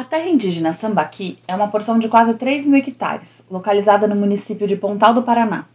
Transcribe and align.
A 0.00 0.04
terra 0.04 0.30
indígena 0.30 0.72
Sambaqui 0.72 1.38
é 1.46 1.54
uma 1.54 1.68
porção 1.68 1.98
de 1.98 2.08
quase 2.08 2.32
3 2.32 2.64
mil 2.64 2.78
hectares, 2.78 3.44
localizada 3.50 4.08
no 4.08 4.16
município 4.16 4.66
de 4.66 4.74
Pontal 4.74 5.12
do 5.12 5.22
Paraná. 5.22 5.66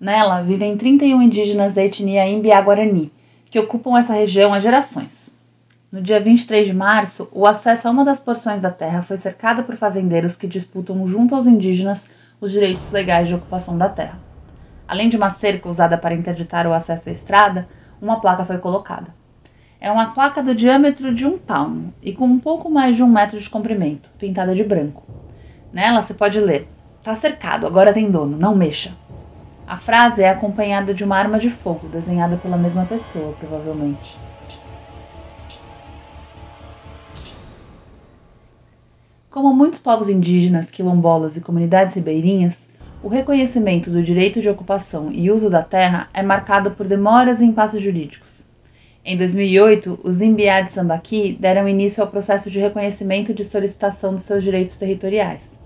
Nela 0.00 0.42
vivem 0.42 0.76
31 0.76 1.22
indígenas 1.22 1.72
da 1.72 1.84
etnia 1.84 2.26
Imbiá-Guarani, 2.26 3.12
que 3.48 3.60
ocupam 3.60 3.96
essa 3.96 4.12
região 4.12 4.52
há 4.52 4.58
gerações. 4.58 5.30
No 5.92 6.02
dia 6.02 6.18
23 6.18 6.66
de 6.66 6.74
março, 6.74 7.28
o 7.30 7.46
acesso 7.46 7.86
a 7.86 7.92
uma 7.92 8.04
das 8.04 8.18
porções 8.18 8.60
da 8.60 8.72
terra 8.72 9.02
foi 9.02 9.16
cercado 9.16 9.62
por 9.62 9.76
fazendeiros 9.76 10.34
que 10.34 10.48
disputam 10.48 11.06
junto 11.06 11.36
aos 11.36 11.46
indígenas 11.46 12.08
os 12.40 12.50
direitos 12.50 12.90
legais 12.90 13.28
de 13.28 13.36
ocupação 13.36 13.78
da 13.78 13.88
terra. 13.88 14.18
Além 14.88 15.08
de 15.08 15.16
uma 15.16 15.30
cerca 15.30 15.68
usada 15.68 15.96
para 15.96 16.16
interditar 16.16 16.66
o 16.66 16.72
acesso 16.72 17.08
à 17.08 17.12
estrada, 17.12 17.68
uma 18.02 18.20
placa 18.20 18.44
foi 18.44 18.58
colocada. 18.58 19.19
É 19.82 19.90
uma 19.90 20.10
placa 20.10 20.42
do 20.42 20.54
diâmetro 20.54 21.14
de 21.14 21.24
um 21.24 21.38
palmo 21.38 21.94
e 22.02 22.12
com 22.12 22.26
um 22.26 22.38
pouco 22.38 22.68
mais 22.68 22.96
de 22.96 23.02
um 23.02 23.08
metro 23.08 23.40
de 23.40 23.48
comprimento, 23.48 24.10
pintada 24.18 24.54
de 24.54 24.62
branco. 24.62 25.02
Nela 25.72 26.02
você 26.02 26.12
pode 26.12 26.38
ler: 26.38 26.68
Tá 27.02 27.14
cercado, 27.14 27.66
agora 27.66 27.94
tem 27.94 28.10
dono, 28.10 28.36
não 28.36 28.54
mexa. 28.54 28.92
A 29.66 29.78
frase 29.78 30.22
é 30.22 30.28
acompanhada 30.28 30.92
de 30.92 31.02
uma 31.02 31.16
arma 31.16 31.38
de 31.38 31.48
fogo, 31.48 31.88
desenhada 31.88 32.36
pela 32.36 32.58
mesma 32.58 32.84
pessoa, 32.84 33.32
provavelmente. 33.38 34.18
Como 39.30 39.54
muitos 39.54 39.78
povos 39.78 40.10
indígenas, 40.10 40.70
quilombolas 40.70 41.38
e 41.38 41.40
comunidades 41.40 41.94
ribeirinhas, 41.94 42.68
o 43.02 43.08
reconhecimento 43.08 43.90
do 43.90 44.02
direito 44.02 44.42
de 44.42 44.50
ocupação 44.50 45.10
e 45.10 45.30
uso 45.30 45.48
da 45.48 45.62
terra 45.62 46.08
é 46.12 46.22
marcado 46.22 46.72
por 46.72 46.86
demoras 46.86 47.40
e 47.40 47.46
impasses 47.46 47.80
jurídicos. 47.80 48.49
Em 49.02 49.16
2008, 49.16 49.98
os 50.04 50.20
Imbiá 50.20 50.60
de 50.60 50.72
Sambaqui 50.72 51.34
deram 51.40 51.66
início 51.66 52.02
ao 52.02 52.10
processo 52.10 52.50
de 52.50 52.60
reconhecimento 52.60 53.32
de 53.32 53.42
solicitação 53.44 54.14
dos 54.14 54.24
seus 54.24 54.44
direitos 54.44 54.76
territoriais. 54.76 55.58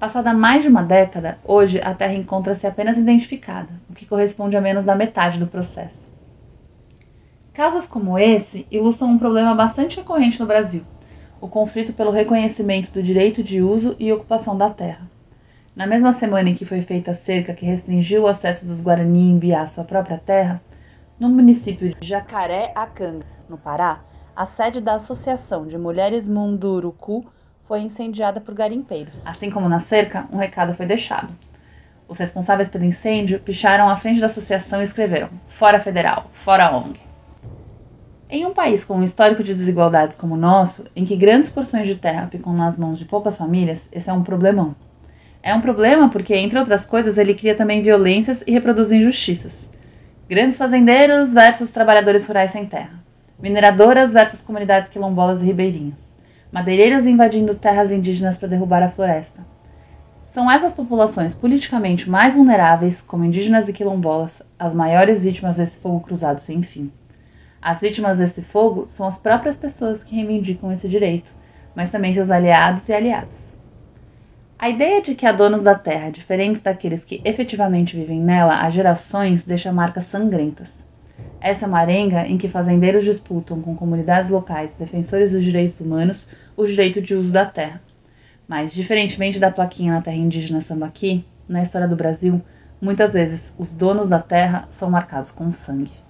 Passada 0.00 0.32
mais 0.32 0.62
de 0.62 0.70
uma 0.70 0.82
década, 0.82 1.38
hoje 1.44 1.78
a 1.82 1.92
terra 1.92 2.14
encontra-se 2.14 2.66
apenas 2.66 2.96
identificada, 2.96 3.68
o 3.90 3.92
que 3.92 4.06
corresponde 4.06 4.56
a 4.56 4.60
menos 4.62 4.86
da 4.86 4.94
metade 4.94 5.38
do 5.38 5.46
processo. 5.46 6.10
Casos 7.52 7.86
como 7.86 8.18
esse 8.18 8.66
ilustram 8.70 9.10
um 9.10 9.18
problema 9.18 9.54
bastante 9.54 9.98
recorrente 9.98 10.40
no 10.40 10.46
Brasil: 10.46 10.82
o 11.38 11.48
conflito 11.48 11.92
pelo 11.92 12.10
reconhecimento 12.10 12.90
do 12.90 13.02
direito 13.02 13.42
de 13.42 13.60
uso 13.60 13.94
e 13.98 14.10
ocupação 14.10 14.56
da 14.56 14.70
terra. 14.70 15.06
Na 15.74 15.86
mesma 15.86 16.14
semana 16.14 16.48
em 16.48 16.54
que 16.54 16.64
foi 16.64 16.80
feita 16.80 17.10
a 17.10 17.14
cerca 17.14 17.52
que 17.52 17.66
restringiu 17.66 18.22
o 18.22 18.26
acesso 18.26 18.64
dos 18.64 18.80
Guarani 18.80 19.28
e 19.28 19.30
Imbiá 19.30 19.60
à 19.60 19.66
sua 19.66 19.84
própria 19.84 20.16
terra, 20.16 20.62
no 21.18 21.28
município 21.30 21.88
de 21.88 22.06
Jacaré-Acanga, 22.06 23.24
no 23.48 23.56
Pará, 23.56 24.00
a 24.34 24.44
sede 24.44 24.80
da 24.80 24.94
Associação 24.94 25.66
de 25.66 25.78
Mulheres 25.78 26.28
Munduruku 26.28 27.24
foi 27.64 27.80
incendiada 27.80 28.40
por 28.40 28.54
garimpeiros. 28.54 29.26
Assim 29.26 29.50
como 29.50 29.68
na 29.68 29.80
cerca, 29.80 30.28
um 30.30 30.36
recado 30.36 30.74
foi 30.74 30.84
deixado. 30.84 31.32
Os 32.06 32.18
responsáveis 32.18 32.68
pelo 32.68 32.84
incêndio 32.84 33.40
picharam 33.40 33.88
à 33.88 33.96
frente 33.96 34.20
da 34.20 34.26
associação 34.26 34.80
e 34.80 34.84
escreveram: 34.84 35.30
Fora 35.48 35.80
Federal, 35.80 36.26
fora 36.32 36.76
ONG. 36.76 37.00
Em 38.28 38.44
um 38.44 38.52
país 38.52 38.84
com 38.84 38.94
um 38.94 39.02
histórico 39.02 39.42
de 39.42 39.54
desigualdades 39.54 40.16
como 40.16 40.34
o 40.34 40.38
nosso, 40.38 40.84
em 40.94 41.04
que 41.04 41.16
grandes 41.16 41.48
porções 41.48 41.86
de 41.86 41.94
terra 41.94 42.28
ficam 42.30 42.52
nas 42.52 42.76
mãos 42.76 42.98
de 42.98 43.04
poucas 43.04 43.38
famílias, 43.38 43.88
esse 43.90 44.10
é 44.10 44.12
um 44.12 44.22
problemão. 44.22 44.76
É 45.42 45.54
um 45.54 45.60
problema 45.60 46.08
porque, 46.08 46.34
entre 46.34 46.58
outras 46.58 46.84
coisas, 46.84 47.18
ele 47.18 47.34
cria 47.34 47.54
também 47.54 47.82
violências 47.82 48.42
e 48.46 48.52
reproduz 48.52 48.92
injustiças. 48.92 49.70
Grandes 50.28 50.58
fazendeiros 50.58 51.32
versus 51.32 51.70
trabalhadores 51.70 52.26
rurais 52.26 52.50
sem 52.50 52.66
terra. 52.66 52.98
Mineradoras 53.38 54.12
versus 54.12 54.42
comunidades 54.42 54.90
quilombolas 54.90 55.40
e 55.40 55.44
ribeirinhas. 55.44 56.00
Madeireiros 56.50 57.06
invadindo 57.06 57.54
terras 57.54 57.92
indígenas 57.92 58.36
para 58.36 58.48
derrubar 58.48 58.82
a 58.82 58.88
floresta. 58.88 59.46
São 60.26 60.50
essas 60.50 60.72
populações 60.72 61.32
politicamente 61.32 62.10
mais 62.10 62.34
vulneráveis, 62.34 63.00
como 63.00 63.24
indígenas 63.24 63.68
e 63.68 63.72
quilombolas, 63.72 64.42
as 64.58 64.74
maiores 64.74 65.22
vítimas 65.22 65.58
desse 65.58 65.78
fogo 65.78 66.00
cruzado 66.00 66.40
sem 66.40 66.60
fim. 66.60 66.90
As 67.62 67.80
vítimas 67.80 68.18
desse 68.18 68.42
fogo 68.42 68.86
são 68.88 69.06
as 69.06 69.20
próprias 69.20 69.56
pessoas 69.56 70.02
que 70.02 70.16
reivindicam 70.16 70.72
esse 70.72 70.88
direito, 70.88 71.32
mas 71.72 71.92
também 71.92 72.12
seus 72.12 72.32
aliados 72.32 72.88
e 72.88 72.92
aliados. 72.92 73.55
A 74.58 74.70
ideia 74.70 75.02
de 75.02 75.14
que 75.14 75.26
há 75.26 75.32
donos 75.32 75.62
da 75.62 75.74
terra 75.74 76.10
diferentes 76.10 76.62
daqueles 76.62 77.04
que 77.04 77.20
efetivamente 77.26 77.94
vivem 77.94 78.18
nela 78.18 78.62
há 78.62 78.70
gerações 78.70 79.44
deixa 79.44 79.70
marcas 79.70 80.04
sangrentas. 80.04 80.82
Essa 81.38 81.66
é 81.66 81.68
uma 81.68 81.78
arenga 81.78 82.26
em 82.26 82.38
que 82.38 82.48
fazendeiros 82.48 83.04
disputam 83.04 83.60
com 83.60 83.76
comunidades 83.76 84.30
locais 84.30 84.74
defensores 84.74 85.32
dos 85.32 85.44
direitos 85.44 85.78
humanos 85.78 86.26
o 86.56 86.64
direito 86.64 87.02
de 87.02 87.14
uso 87.14 87.30
da 87.30 87.44
terra. 87.44 87.82
Mas, 88.48 88.72
diferentemente 88.72 89.38
da 89.38 89.50
plaquinha 89.50 89.92
na 89.92 90.00
terra 90.00 90.16
indígena 90.16 90.62
Sambaqui, 90.62 91.22
na 91.46 91.62
história 91.62 91.86
do 91.86 91.94
Brasil, 91.94 92.40
muitas 92.80 93.12
vezes 93.12 93.54
os 93.58 93.74
donos 93.74 94.08
da 94.08 94.20
terra 94.20 94.66
são 94.70 94.88
marcados 94.88 95.30
com 95.30 95.52
sangue. 95.52 96.05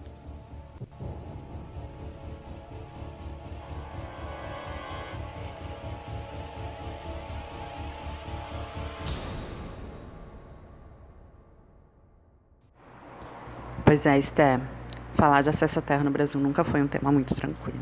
Pois 13.97 14.05
é, 14.05 14.19
Esté. 14.19 14.61
Falar 15.15 15.41
de 15.41 15.49
acesso 15.49 15.79
à 15.79 15.83
terra 15.83 16.05
no 16.05 16.11
Brasil 16.11 16.39
nunca 16.39 16.63
foi 16.63 16.83
um 16.83 16.87
tema 16.87 17.11
muito 17.11 17.35
tranquilo. 17.35 17.81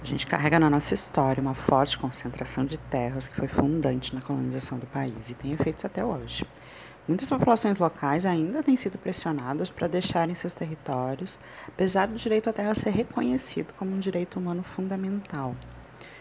A 0.00 0.04
gente 0.04 0.24
carrega 0.24 0.56
na 0.56 0.70
nossa 0.70 0.94
história 0.94 1.40
uma 1.40 1.52
forte 1.52 1.98
concentração 1.98 2.64
de 2.64 2.78
terras 2.78 3.26
que 3.26 3.34
foi 3.34 3.48
fundante 3.48 4.14
na 4.14 4.20
colonização 4.20 4.78
do 4.78 4.86
país 4.86 5.30
e 5.30 5.34
tem 5.34 5.50
efeitos 5.50 5.84
até 5.84 6.04
hoje. 6.04 6.46
Muitas 7.08 7.28
populações 7.28 7.78
locais 7.78 8.24
ainda 8.24 8.62
têm 8.62 8.76
sido 8.76 8.96
pressionadas 8.98 9.68
para 9.68 9.88
deixarem 9.88 10.32
seus 10.32 10.54
territórios, 10.54 11.36
apesar 11.66 12.06
do 12.06 12.14
direito 12.14 12.48
à 12.48 12.52
terra 12.52 12.76
ser 12.76 12.90
reconhecido 12.90 13.74
como 13.76 13.96
um 13.96 13.98
direito 13.98 14.38
humano 14.38 14.62
fundamental. 14.62 15.56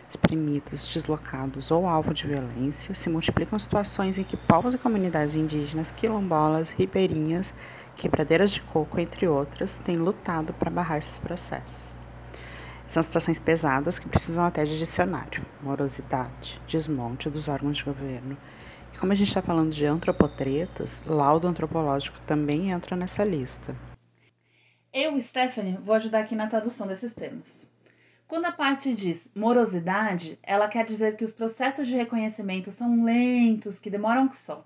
Exprimidos, 0.10 0.90
deslocados 0.90 1.70
ou 1.70 1.88
alvo 1.88 2.12
de 2.14 2.28
violência, 2.28 2.94
se 2.96 3.08
multiplicam 3.08 3.58
situações 3.58 4.18
em 4.18 4.24
que 4.24 4.36
povos 4.36 4.74
e 4.74 4.80
comunidades 4.80 5.36
indígenas, 5.36 5.92
quilombolas, 5.92 6.72
ribeirinhas 6.72 7.54
quebradeiras 8.02 8.52
de 8.52 8.62
coco, 8.62 9.00
entre 9.00 9.28
outras, 9.28 9.78
têm 9.78 9.96
lutado 9.96 10.54
para 10.54 10.72
barrar 10.72 10.98
esses 10.98 11.20
processos. 11.20 11.96
São 12.88 13.02
situações 13.04 13.40
pesadas 13.40 14.00
que 14.00 14.10
precisam 14.10 14.44
até 14.44 14.66
de 14.66 14.78
dicionário, 14.78 15.46
morosidade, 15.62 16.60
desmonte 16.68 17.30
dos 17.30 17.48
órgãos 17.48 17.78
de 17.78 17.84
governo. 17.84 18.36
E 18.92 18.98
como 18.98 19.12
a 19.12 19.16
gente 19.16 19.28
está 19.28 19.42
falando 19.42 19.72
de 19.72 19.86
antropotretas, 19.86 21.00
laudo 21.06 21.48
antropológico 21.48 22.20
também 22.26 22.72
entra 22.72 22.96
nessa 22.96 23.24
lista. 23.24 23.76
Eu, 24.92 25.20
Stephanie, 25.22 25.78
vou 25.78 25.96
ajudar 25.96 26.22
aqui 26.22 26.36
na 26.36 26.48
tradução 26.48 26.88
desses 26.88 27.14
termos. 27.14 27.70
Quando 28.28 28.46
a 28.46 28.52
parte 28.52 28.94
diz 28.96 29.32
morosidade, 29.36 30.40
ela 30.42 30.68
quer 30.68 30.86
dizer 30.86 31.16
que 31.16 31.24
os 31.24 31.36
processos 31.36 31.88
de 31.88 31.96
reconhecimento 31.96 32.72
são 32.72 33.04
lentos, 33.04 33.78
que 33.78 33.90
demoram 33.90 34.28
que 34.28 34.38
só. 34.38 34.66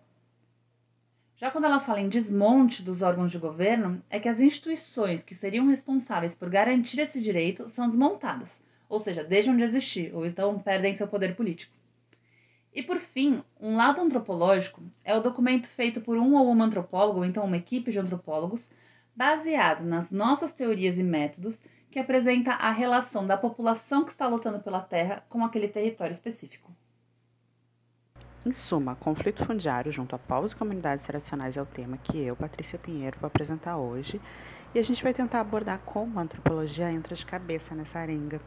Já 1.37 1.51
quando 1.51 1.65
ela 1.65 1.81
fala 1.81 1.99
em 1.99 2.07
desmonte 2.07 2.81
dos 2.81 3.01
órgãos 3.01 3.29
de 3.29 3.37
governo, 3.37 4.01
é 4.09 4.21
que 4.21 4.29
as 4.29 4.39
instituições 4.39 5.21
que 5.21 5.35
seriam 5.35 5.67
responsáveis 5.67 6.33
por 6.33 6.49
garantir 6.49 6.97
esse 7.01 7.19
direito 7.19 7.67
são 7.67 7.87
desmontadas, 7.87 8.57
ou 8.87 8.99
seja, 8.99 9.21
deixam 9.21 9.57
de 9.57 9.63
existir 9.63 10.15
ou 10.15 10.25
então 10.25 10.57
perdem 10.57 10.93
seu 10.93 11.09
poder 11.09 11.35
político. 11.35 11.75
E 12.73 12.81
por 12.81 12.99
fim, 12.99 13.43
um 13.59 13.75
lado 13.75 13.99
antropológico 13.99 14.81
é 15.03 15.13
o 15.13 15.21
documento 15.21 15.67
feito 15.67 15.99
por 15.99 16.17
um 16.17 16.35
ou 16.35 16.49
uma 16.49 16.63
antropólogo, 16.63 17.19
ou 17.19 17.25
então 17.25 17.43
uma 17.43 17.57
equipe 17.57 17.91
de 17.91 17.99
antropólogos, 17.99 18.69
baseado 19.13 19.83
nas 19.83 20.13
nossas 20.13 20.53
teorias 20.53 20.97
e 20.97 21.03
métodos, 21.03 21.61
que 21.91 21.99
apresenta 21.99 22.51
a 22.51 22.71
relação 22.71 23.27
da 23.27 23.37
população 23.37 24.05
que 24.05 24.11
está 24.11 24.25
lutando 24.25 24.61
pela 24.61 24.81
terra 24.81 25.25
com 25.27 25.43
aquele 25.43 25.67
território 25.67 26.13
específico. 26.13 26.73
Em 28.45 28.51
suma, 28.51 28.95
conflito 28.95 29.43
fundiário 29.43 29.91
junto 29.91 30.15
a 30.15 30.19
povos 30.19 30.51
e 30.51 30.55
comunidades 30.55 31.03
tradicionais 31.03 31.57
é 31.57 31.61
o 31.63 31.65
tema 31.65 31.97
que 31.97 32.19
eu, 32.19 32.35
Patrícia 32.35 32.77
Pinheiro, 32.77 33.17
vou 33.19 33.25
apresentar 33.25 33.75
hoje 33.77 34.21
e 34.71 34.77
a 34.77 34.83
gente 34.83 35.01
vai 35.01 35.15
tentar 35.15 35.39
abordar 35.39 35.79
como 35.79 36.19
a 36.19 36.21
antropologia 36.21 36.91
entra 36.91 37.15
de 37.15 37.25
cabeça 37.25 37.73
nessa 37.73 37.97
arenga. 37.97 38.39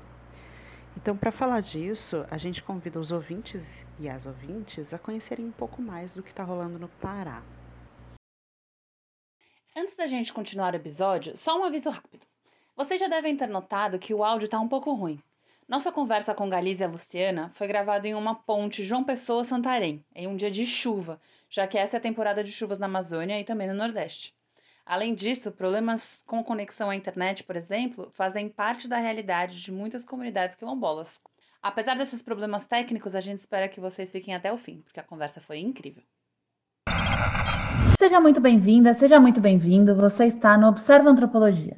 Então, 0.97 1.17
para 1.17 1.33
falar 1.33 1.61
disso, 1.63 2.25
a 2.31 2.39
gente 2.39 2.63
convida 2.63 3.01
os 3.01 3.11
ouvintes 3.11 3.67
e 3.99 4.09
as 4.09 4.25
ouvintes 4.25 4.95
a 4.95 5.01
conhecerem 5.01 5.47
um 5.47 5.51
pouco 5.51 5.83
mais 5.83 6.15
do 6.15 6.23
que 6.23 6.31
está 6.31 6.45
rolando 6.45 6.79
no 6.79 6.89
Pará. 6.89 7.43
Antes 9.77 9.97
da 9.97 10.07
gente 10.07 10.33
continuar 10.33 10.75
o 10.75 10.77
episódio, 10.77 11.37
só 11.37 11.59
um 11.59 11.65
aviso 11.65 11.91
rápido. 11.91 12.25
Vocês 12.77 13.01
já 13.01 13.09
devem 13.09 13.37
ter 13.37 13.49
notado 13.49 13.99
que 13.99 14.15
o 14.15 14.23
áudio 14.23 14.47
está 14.47 14.61
um 14.61 14.69
pouco 14.69 14.95
ruim. 14.95 15.21
Nossa 15.69 15.93
conversa 15.93 16.35
com 16.35 16.49
Galícia 16.49 16.89
Luciana 16.89 17.51
foi 17.53 17.67
gravada 17.67 18.09
em 18.09 18.15
uma 18.15 18.35
ponte 18.35 18.83
João 18.83 19.05
Pessoa 19.05 19.45
Santarém, 19.45 20.03
em 20.15 20.27
um 20.27 20.35
dia 20.35 20.51
de 20.51 20.65
chuva, 20.65 21.21
já 21.47 21.67
que 21.67 21.77
essa 21.77 21.97
é 21.97 21.99
a 21.99 22.01
temporada 22.01 22.43
de 22.43 22.51
chuvas 22.51 22.79
na 22.79 22.87
Amazônia 22.87 23.39
e 23.39 23.45
também 23.45 23.69
no 23.69 23.75
Nordeste. 23.75 24.35
Além 24.87 25.15
disso, 25.15 25.53
problemas 25.53 26.25
com 26.27 26.43
conexão 26.43 26.89
à 26.89 26.97
internet, 26.97 27.45
por 27.45 27.55
exemplo, 27.55 28.11
fazem 28.15 28.49
parte 28.49 28.89
da 28.89 28.97
realidade 28.97 29.63
de 29.63 29.71
muitas 29.71 30.07
comunidades 30.07 30.57
quilombolas. 30.57 31.21
Apesar 31.63 31.99
desses 31.99 32.23
problemas 32.23 32.65
técnicos, 32.65 33.15
a 33.15 33.21
gente 33.21 33.41
espera 33.41 33.69
que 33.69 33.79
vocês 33.79 34.11
fiquem 34.11 34.35
até 34.35 34.51
o 34.51 34.57
fim, 34.57 34.81
porque 34.81 35.01
a 35.01 35.05
conversa 35.05 35.39
foi 35.39 35.59
incrível. 35.59 36.03
Seja 37.99 38.19
muito 38.23 38.41
bem-vinda, 38.41 38.95
seja 38.95 39.21
muito 39.21 39.39
bem-vindo. 39.39 39.95
Você 39.97 40.25
está 40.25 40.57
no 40.57 40.67
Observa 40.67 41.11
Antropologia. 41.11 41.77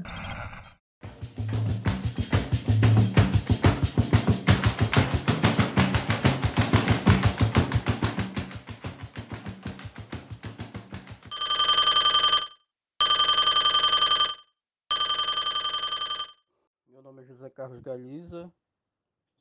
Carlos 17.61 17.83
Galiza, 17.83 18.51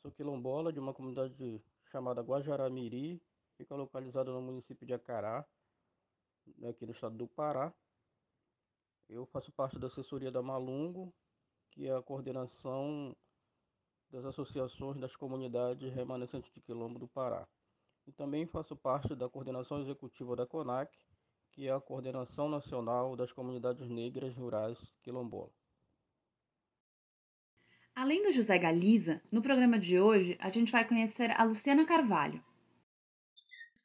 sou 0.02 0.12
quilombola 0.12 0.74
de 0.74 0.80
uma 0.82 0.94
comunidade 0.94 1.64
chamada 1.90 2.22
Guajaramiri, 2.22 3.24
fica 3.56 3.74
localizada 3.76 4.30
no 4.30 4.42
município 4.42 4.86
de 4.86 4.94
Acará, 4.94 5.48
aqui 6.68 6.86
no 6.86 6.92
estado 6.92 7.16
do 7.16 7.30
Pará. 7.30 7.74
Eu 9.08 9.26
faço 9.28 9.54
parte 9.54 9.80
da 9.80 9.88
assessoria 9.88 10.30
da 10.30 10.42
Malungo, 10.42 11.14
que 11.72 11.88
é 11.88 11.96
a 11.96 12.02
coordenação 12.02 13.16
das 14.12 14.26
associações 14.26 15.00
das 15.00 15.16
comunidades 15.16 15.90
remanescentes 15.94 16.52
de 16.52 16.60
Quilombo 16.60 17.00
do 17.00 17.08
Pará. 17.08 17.48
E 18.06 18.12
também 18.12 18.46
faço 18.46 18.76
parte 18.76 19.16
da 19.16 19.30
coordenação 19.30 19.80
executiva 19.80 20.36
da 20.36 20.46
CONAC, 20.46 20.94
que 21.54 21.70
é 21.70 21.72
a 21.72 21.80
coordenação 21.80 22.50
nacional 22.50 23.16
das 23.16 23.32
comunidades 23.32 23.90
negras 23.90 24.36
rurais 24.36 24.78
quilombola. 25.04 25.59
Além 28.00 28.24
do 28.24 28.32
José 28.32 28.58
Galiza, 28.58 29.22
no 29.30 29.42
programa 29.42 29.78
de 29.78 30.00
hoje 30.00 30.38
a 30.40 30.50
gente 30.50 30.72
vai 30.72 30.88
conhecer 30.88 31.32
a 31.32 31.44
Luciana 31.44 31.86
Carvalho. 31.86 32.42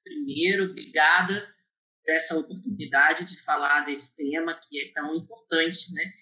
Primeiro, 0.05 0.71
obrigada 0.71 1.45
por 2.01 2.15
essa 2.15 2.39
oportunidade 2.39 3.25
de 3.25 3.43
falar 3.43 3.81
desse 3.81 4.15
tema 4.15 4.55
que 4.55 4.81
é 4.81 4.93
tão 4.93 5.17
importante, 5.17 5.93
né? 5.95 6.13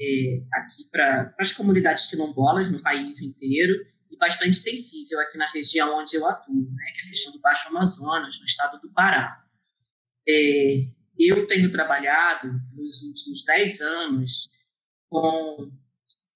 É, 0.00 0.42
aqui 0.52 0.90
para 0.90 1.32
as 1.38 1.52
comunidades 1.52 2.10
quilombolas 2.10 2.72
no 2.72 2.82
país 2.82 3.22
inteiro 3.22 3.86
e 4.10 4.16
bastante 4.16 4.56
sensível 4.56 5.20
aqui 5.20 5.38
na 5.38 5.48
região 5.48 5.96
onde 5.96 6.16
eu 6.16 6.26
atuo, 6.26 6.72
né, 6.72 6.92
que 6.92 7.02
é 7.02 7.04
a 7.04 7.08
região 7.10 7.32
do 7.32 7.40
Baixo 7.40 7.68
Amazonas, 7.68 8.36
no 8.40 8.46
estado 8.46 8.80
do 8.80 8.92
Pará. 8.92 9.46
É, 10.28 10.88
eu 11.16 11.46
tenho 11.46 11.70
trabalhado 11.70 12.48
nos 12.74 13.00
últimos 13.02 13.44
10 13.44 13.80
anos 13.80 14.52
com 15.08 15.70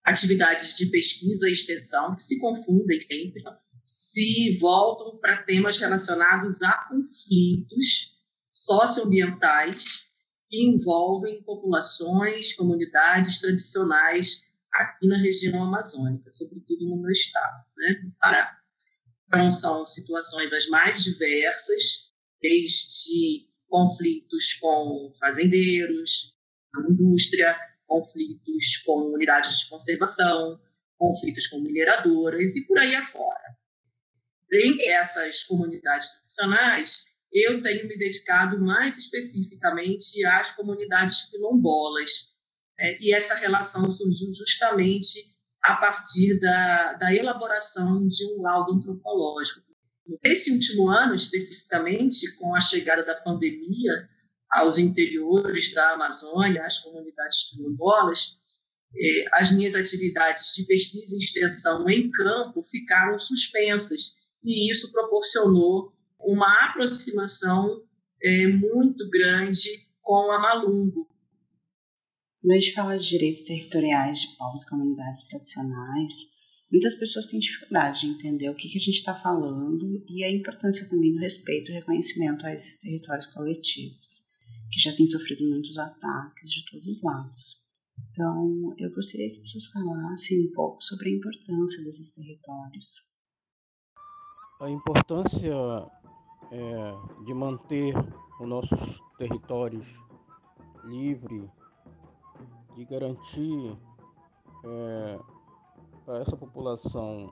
atividades 0.05 0.77
de 0.77 0.87
pesquisa 0.87 1.49
e 1.49 1.53
extensão 1.53 2.15
que 2.17 2.23
se 2.23 2.41
confundem 2.41 3.01
sempre, 3.01 3.43
se 3.85 4.57
voltam 4.59 5.19
para 5.19 5.43
temas 5.43 5.79
relacionados 5.79 6.63
a 6.63 6.89
conflitos 6.89 8.21
socioambientais 8.53 10.11
que 10.49 10.63
envolvem 10.63 11.43
populações, 11.43 12.55
comunidades 12.55 13.41
tradicionais 13.41 14.43
aqui 14.73 15.07
na 15.07 15.19
região 15.19 15.63
amazônica, 15.63 16.31
sobretudo 16.31 16.89
no 16.89 17.01
meu 17.01 17.11
estado, 17.11 17.65
né, 17.77 18.11
Pará. 18.21 18.59
Então, 19.27 19.51
são 19.51 19.87
situações 19.87 20.53
as 20.53 20.67
mais 20.69 21.03
diversas, 21.03 22.13
desde 22.41 23.49
conflitos 23.69 24.55
com 24.55 25.13
fazendeiros, 25.19 26.37
a 26.75 26.91
indústria, 26.91 27.57
conflitos 27.93 28.79
com 28.87 29.12
unidades 29.12 29.59
de 29.59 29.69
conservação, 29.69 30.59
conflitos 30.97 31.47
com 31.49 31.61
mineradoras 31.61 32.56
e 32.56 32.67
por 32.67 32.79
aí 32.79 32.94
afora. 32.94 33.56
Dentre 34.49 34.87
essas 34.89 35.44
comunidades 35.44 36.11
tradicionais, 36.11 37.05
eu 37.31 37.62
tenho 37.62 37.87
me 37.87 37.99
dedicado 37.99 38.59
mais 38.61 38.97
especificamente 38.97 40.25
às 40.25 40.53
comunidades 40.53 41.31
quilombolas. 41.31 42.35
Né? 42.79 42.97
E 43.00 43.15
essa 43.15 43.35
relação 43.35 43.91
surgiu 43.93 44.33
justamente 44.33 45.19
a 45.62 45.77
partir 45.77 46.41
da, 46.41 46.94
da 46.94 47.15
elaboração 47.15 48.06
de 48.06 48.25
um 48.35 48.43
laudo 48.43 48.73
antropológico. 48.73 49.61
Nesse 50.25 50.53
último 50.53 50.89
ano, 50.89 51.15
especificamente, 51.15 52.37
com 52.37 52.55
a 52.55 52.61
chegada 52.61 53.05
da 53.05 53.15
pandemia, 53.15 54.09
aos 54.53 54.79
interiores 54.79 55.73
da 55.73 55.95
Amazônia, 55.95 56.65
às 56.65 56.79
comunidades 56.81 57.51
quilombolas, 57.51 58.43
as 59.33 59.53
minhas 59.53 59.75
atividades 59.75 60.55
de 60.55 60.67
pesquisa 60.67 61.17
e 61.17 61.19
extensão 61.19 61.89
em 61.89 62.11
campo 62.11 62.63
ficaram 62.63 63.19
suspensas, 63.19 64.17
e 64.45 64.71
isso 64.71 64.93
proporcionou 64.93 65.93
uma 66.21 66.67
aproximação 66.67 67.83
eh, 68.23 68.49
muito 68.49 69.09
grande 69.09 69.89
com 70.03 70.31
a 70.31 70.39
Malungo. 70.39 71.09
Quando 72.41 72.53
a 72.53 72.55
gente 72.57 72.75
fala 72.75 72.99
de 72.99 73.09
direitos 73.09 73.43
territoriais 73.43 74.21
de 74.21 74.37
povos 74.37 74.63
e 74.63 74.69
comunidades 74.69 75.27
tradicionais, 75.29 76.15
muitas 76.71 76.97
pessoas 76.97 77.27
têm 77.27 77.41
dificuldade 77.41 78.01
de 78.01 78.09
entender 78.09 78.51
o 78.51 78.55
que, 78.55 78.69
que 78.69 78.79
a 78.79 78.81
gente 78.81 78.97
está 78.97 79.15
falando 79.15 80.05
e 80.09 80.23
a 80.23 80.31
importância 80.31 80.89
também 80.89 81.13
do 81.13 81.21
respeito 81.21 81.71
e 81.71 81.75
reconhecimento 81.75 82.45
a 82.45 82.53
esses 82.53 82.79
territórios 82.79 83.29
coletivos 83.29 84.31
que 84.73 84.81
já 84.81 84.95
tem 84.97 85.07
sofrido 85.07 85.49
muitos 85.49 85.77
ataques 85.79 86.51
de 86.51 86.65
todos 86.71 86.87
os 86.87 87.03
lados. 87.03 87.63
Então, 88.11 88.75
eu 88.79 88.91
gostaria 88.95 89.31
que 89.31 89.47
vocês 89.47 89.67
falassem 89.67 90.47
um 90.47 90.53
pouco 90.53 90.83
sobre 90.83 91.11
a 91.11 91.13
importância 91.13 91.85
desses 91.85 92.13
territórios. 92.15 93.13
A 94.61 94.71
importância 94.71 95.55
é, 96.51 97.25
de 97.25 97.35
manter 97.35 97.94
os 98.41 98.49
nossos 98.49 99.01
territórios 99.19 99.87
livres, 100.85 101.51
de 102.75 102.85
garantir 102.87 103.77
é, 104.65 105.19
para 106.05 106.20
essa 106.20 106.37
população 106.37 107.31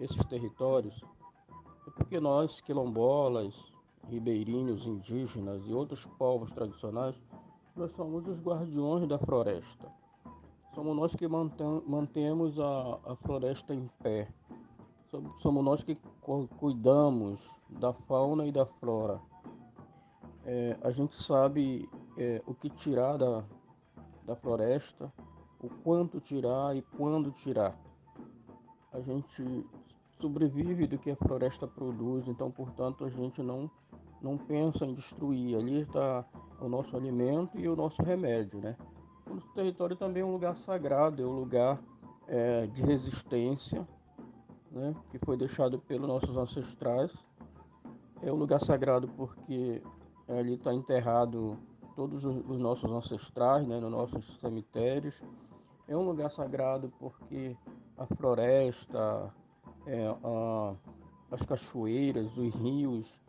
esses 0.00 0.24
territórios, 0.26 0.94
é 1.86 1.90
porque 1.90 2.20
nós, 2.20 2.60
quilombolas, 2.60 3.54
ribeirinhos, 4.08 4.86
indígenas 4.86 5.62
e 5.66 5.72
outros 5.72 6.06
povos 6.06 6.52
tradicionais, 6.52 7.14
nós 7.76 7.92
somos 7.92 8.26
os 8.26 8.40
guardiões 8.40 9.06
da 9.08 9.18
floresta. 9.18 9.88
Somos 10.74 10.96
nós 10.96 11.14
que 11.14 11.26
mantemos 11.28 12.58
a, 12.58 12.98
a 13.04 13.16
floresta 13.16 13.74
em 13.74 13.88
pé. 14.02 14.28
Somos 15.40 15.64
nós 15.64 15.82
que 15.82 15.96
cuidamos 16.58 17.40
da 17.68 17.92
fauna 17.92 18.46
e 18.46 18.52
da 18.52 18.66
flora. 18.66 19.20
É, 20.44 20.76
a 20.82 20.90
gente 20.90 21.14
sabe 21.14 21.88
é, 22.16 22.42
o 22.46 22.54
que 22.54 22.70
tirar 22.70 23.16
da, 23.16 23.44
da 24.24 24.36
floresta, 24.36 25.12
o 25.60 25.68
quanto 25.82 26.20
tirar 26.20 26.76
e 26.76 26.82
quando 26.82 27.30
tirar. 27.30 27.76
A 28.92 29.00
gente 29.00 29.66
sobrevive 30.20 30.86
do 30.86 30.98
que 30.98 31.10
a 31.10 31.16
floresta 31.16 31.66
produz, 31.66 32.26
então, 32.28 32.50
portanto, 32.50 33.04
a 33.04 33.10
gente 33.10 33.42
não 33.42 33.70
não 34.22 34.36
pensa 34.36 34.84
em 34.84 34.94
destruir. 34.94 35.56
Ali 35.56 35.82
está 35.82 36.24
o 36.60 36.68
nosso 36.68 36.96
alimento 36.96 37.58
e 37.58 37.68
o 37.68 37.76
nosso 37.76 38.02
remédio, 38.02 38.60
né? 38.60 38.76
O 39.26 39.34
nosso 39.34 39.48
território 39.54 39.96
também 39.96 40.22
é 40.22 40.26
um 40.26 40.32
lugar 40.32 40.56
sagrado, 40.56 41.22
é 41.22 41.26
um 41.26 41.34
lugar 41.34 41.78
é, 42.26 42.66
de 42.66 42.82
resistência, 42.82 43.86
né? 44.70 44.94
Que 45.10 45.18
foi 45.18 45.36
deixado 45.36 45.78
pelos 45.78 46.08
nossos 46.08 46.36
ancestrais. 46.36 47.12
É 48.22 48.32
um 48.32 48.36
lugar 48.36 48.60
sagrado 48.60 49.08
porque 49.08 49.82
ali 50.28 50.54
está 50.54 50.74
enterrado 50.74 51.56
todos 51.94 52.24
os 52.24 52.58
nossos 52.60 52.90
ancestrais, 52.90 53.66
né? 53.66 53.78
Nos 53.80 53.90
nossos 53.90 54.38
cemitérios. 54.40 55.22
É 55.86 55.96
um 55.96 56.02
lugar 56.02 56.30
sagrado 56.30 56.92
porque 56.98 57.56
a 57.96 58.06
floresta, 58.06 59.32
é, 59.86 60.06
a, 60.06 60.74
as 61.30 61.42
cachoeiras, 61.42 62.36
os 62.36 62.54
rios, 62.54 63.20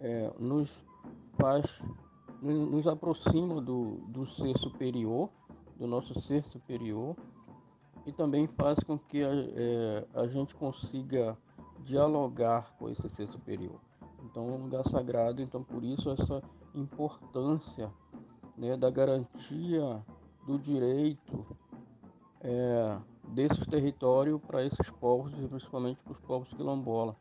é, 0.00 0.32
nos 0.38 0.84
faz, 1.38 1.82
nos 2.42 2.86
aproxima 2.86 3.60
do, 3.60 3.98
do 4.08 4.26
ser 4.26 4.56
superior, 4.58 5.30
do 5.78 5.86
nosso 5.86 6.20
ser 6.22 6.44
superior, 6.44 7.16
e 8.06 8.12
também 8.12 8.46
faz 8.46 8.78
com 8.80 8.98
que 8.98 9.22
a, 9.22 9.30
é, 9.32 10.06
a 10.14 10.26
gente 10.26 10.54
consiga 10.54 11.36
dialogar 11.80 12.74
com 12.78 12.88
esse 12.88 13.08
ser 13.10 13.28
superior. 13.28 13.80
Então 14.24 14.48
é 14.48 14.52
um 14.52 14.62
lugar 14.62 14.88
sagrado, 14.88 15.42
então 15.42 15.62
por 15.62 15.84
isso 15.84 16.10
essa 16.10 16.42
importância 16.74 17.90
né, 18.56 18.76
da 18.76 18.90
garantia 18.90 20.02
do 20.46 20.58
direito 20.58 21.46
é, 22.40 22.98
desses 23.28 23.66
territórios 23.66 24.40
para 24.46 24.64
esses 24.64 24.90
povos, 24.90 25.32
e 25.38 25.48
principalmente 25.48 26.00
para 26.02 26.12
os 26.12 26.20
povos 26.20 26.48
quilombola. 26.54 27.16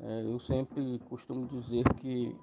É, 0.00 0.24
eu 0.24 0.38
sempre 0.38 0.98
costumo 1.08 1.46
dizer 1.46 1.84
que 1.94 2.36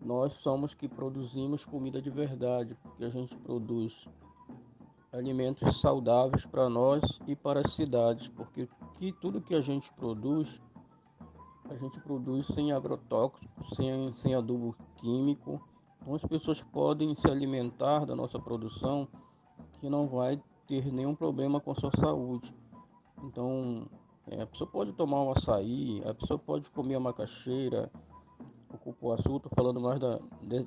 nós 0.00 0.34
somos 0.34 0.74
que 0.74 0.86
produzimos 0.86 1.64
comida 1.64 2.00
de 2.00 2.10
verdade, 2.10 2.76
porque 2.82 3.04
a 3.04 3.08
gente 3.08 3.36
produz 3.36 4.06
alimentos 5.12 5.80
saudáveis 5.80 6.44
para 6.44 6.68
nós 6.68 7.00
e 7.26 7.34
para 7.34 7.60
as 7.60 7.72
cidades, 7.72 8.28
porque 8.28 8.68
aqui 8.80 9.12
tudo 9.20 9.40
que 9.40 9.54
a 9.54 9.60
gente 9.60 9.92
produz, 9.94 10.60
a 11.70 11.74
gente 11.76 11.98
produz 12.00 12.46
sem 12.48 12.72
agrotóxicos, 12.72 13.76
sem, 13.76 14.12
sem 14.16 14.34
adubo 14.34 14.76
químico. 14.96 15.60
Então 16.02 16.14
as 16.14 16.22
pessoas 16.22 16.62
podem 16.62 17.14
se 17.16 17.26
alimentar 17.28 18.04
da 18.04 18.14
nossa 18.14 18.38
produção 18.38 19.08
que 19.80 19.88
não 19.88 20.06
vai 20.06 20.40
ter 20.66 20.92
nenhum 20.92 21.14
problema 21.14 21.60
com 21.60 21.70
a 21.70 21.74
sua 21.76 21.90
saúde. 21.98 22.54
Então 23.22 23.88
é, 24.30 24.42
a 24.42 24.46
pessoa 24.46 24.68
pode 24.68 24.92
tomar 24.92 25.22
um 25.22 25.32
açaí, 25.32 26.02
a 26.06 26.14
pessoa 26.14 26.38
pode 26.38 26.70
comer 26.70 26.94
a 26.94 27.00
macaxeira, 27.00 27.90
o 28.72 28.78
cupuaçu, 28.78 29.40
falando 29.54 29.80
mais 29.80 30.00
da, 30.00 30.18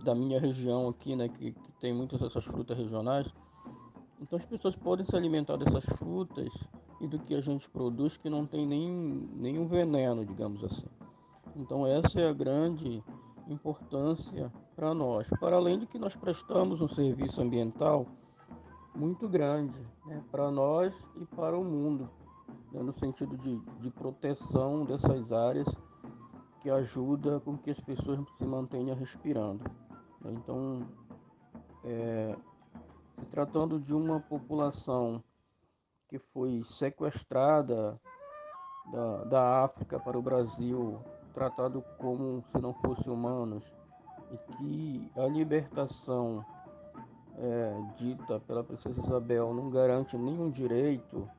da 0.04 0.16
minha 0.16 0.40
região 0.40 0.88
aqui, 0.88 1.16
né, 1.16 1.28
que, 1.28 1.52
que 1.52 1.72
tem 1.80 1.94
muitas 1.94 2.20
dessas 2.20 2.44
frutas 2.46 2.78
regionais. 2.78 3.28
Então 4.22 4.38
as 4.38 4.46
pessoas 4.46 4.76
podem 4.76 5.06
se 5.06 5.16
alimentar 5.16 5.58
dessas 5.58 5.84
frutas 5.98 6.52
e 7.02 7.08
do 7.08 7.20
que 7.20 7.36
a 7.36 7.42
gente 7.42 7.70
produz 7.70 8.18
que 8.18 8.30
não 8.30 8.46
tem 8.46 8.66
nem, 8.66 8.90
nenhum 9.36 9.68
veneno, 9.68 10.26
digamos 10.26 10.64
assim. 10.64 10.88
Então 11.56 11.86
essa 11.86 12.20
é 12.20 12.30
a 12.30 12.34
grande 12.34 13.04
importância 13.48 14.52
para 14.76 14.94
nós. 14.94 15.28
Para 15.40 15.56
além 15.56 15.80
de 15.80 15.88
que 15.88 16.00
nós 16.00 16.16
prestamos 16.16 16.82
um 16.82 16.88
serviço 16.88 17.42
ambiental 17.42 18.06
muito 18.96 19.28
grande 19.28 19.80
né, 20.06 20.24
para 20.32 20.50
nós 20.50 20.94
e 21.16 21.26
para 21.26 21.58
o 21.58 21.64
mundo, 21.64 22.10
né, 22.72 22.82
no 22.82 22.94
sentido 23.00 23.38
de, 23.38 23.60
de 23.80 23.90
proteção 23.92 24.86
dessas 24.86 25.32
áreas 25.32 25.68
que 26.62 26.70
ajuda 26.70 27.40
com 27.40 27.58
que 27.58 27.72
as 27.72 27.80
pessoas 27.80 28.20
se 28.38 28.46
mantenham 28.46 28.96
respirando. 28.96 29.64
Né. 30.22 30.34
Então, 30.34 30.88
é, 31.84 32.36
se 33.20 33.26
tratando 33.28 33.80
de 33.80 33.94
uma 33.94 34.20
população 34.20 35.24
que 36.10 36.20
foi 36.20 36.64
sequestrada 36.70 38.00
da, 38.92 39.24
da 39.26 39.64
África 39.64 40.00
para 40.00 40.18
o 40.18 40.22
Brasil, 40.22 41.00
tratado 41.34 41.84
como 41.98 42.44
se 42.52 42.62
não 42.62 42.74
fossem 42.74 43.12
humanos, 43.12 43.72
e 44.32 44.38
que 44.38 45.12
a 45.16 45.26
libertação 45.28 46.46
é, 47.38 47.82
dita 47.98 48.40
pela 48.40 48.64
princesa 48.64 49.00
Isabel 49.02 49.54
não 49.54 49.70
garante 49.70 50.18
nenhum 50.18 50.50
direito, 50.50 51.30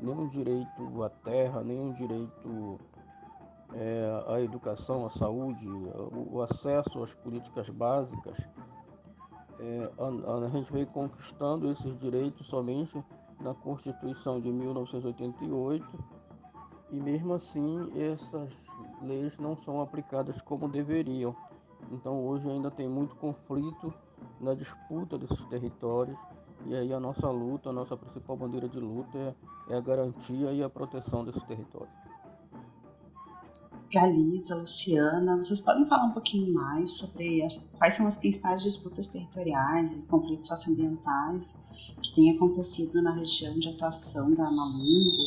nenhum 0.00 0.28
direito 0.28 1.02
à 1.02 1.10
terra, 1.10 1.62
nenhum 1.62 1.92
direito 1.92 2.78
é, 3.74 4.24
à 4.28 4.40
educação, 4.40 5.06
à 5.06 5.10
saúde, 5.10 5.68
o, 5.68 6.40
acesso 6.42 7.02
às 7.02 7.14
políticas 7.14 7.68
básicas, 7.70 8.36
é, 9.58 9.90
a, 9.98 10.44
a, 10.44 10.48
gente 10.48 10.72
veio 10.72 10.86
conquistando 10.86 11.70
esses 11.70 11.98
direitos 11.98 12.46
somente 12.46 13.02
na 13.40 13.54
Constituição 13.54 14.40
de 14.40 14.50
1988 14.50 16.04
e 16.90 16.96
mesmo 16.96 17.34
assim 17.34 17.90
essas 17.98 18.50
leis 19.02 19.36
não 19.38 19.56
são 19.56 19.80
aplicadas 19.80 20.40
como 20.42 20.68
deveriam. 20.68 21.34
Então 21.90 22.24
hoje 22.24 22.50
ainda 22.50 22.70
tem 22.70 22.88
muito 22.88 23.14
conflito 23.16 23.92
na 24.40 24.54
disputa 24.54 25.18
desses 25.18 25.44
territórios 25.46 26.18
e 26.68 26.74
aí 26.74 26.92
a 26.92 27.00
nossa 27.00 27.28
luta, 27.30 27.70
a 27.70 27.72
nossa 27.72 27.96
principal 27.96 28.36
bandeira 28.36 28.68
de 28.68 28.78
luta 28.78 29.16
é, 29.18 29.34
é 29.74 29.76
a 29.76 29.80
garantia 29.80 30.52
e 30.52 30.62
a 30.62 30.68
proteção 30.68 31.24
desses 31.24 31.42
territórios. 31.44 31.94
Galisa, 33.92 34.56
Luciana, 34.56 35.36
vocês 35.36 35.60
podem 35.60 35.86
falar 35.86 36.06
um 36.06 36.12
pouquinho 36.12 36.52
mais 36.52 36.96
sobre 36.96 37.42
as, 37.42 37.72
quais 37.78 37.94
são 37.94 38.06
as 38.06 38.16
principais 38.16 38.62
disputas 38.62 39.08
territoriais 39.08 39.96
e 39.96 40.06
conflitos 40.08 40.48
socioambientais 40.48 41.58
que 42.02 42.14
têm 42.14 42.36
acontecido 42.36 43.00
na 43.00 43.12
região 43.12 43.56
de 43.58 43.68
atuação 43.68 44.34
da 44.34 44.44
Malungo 44.44 45.22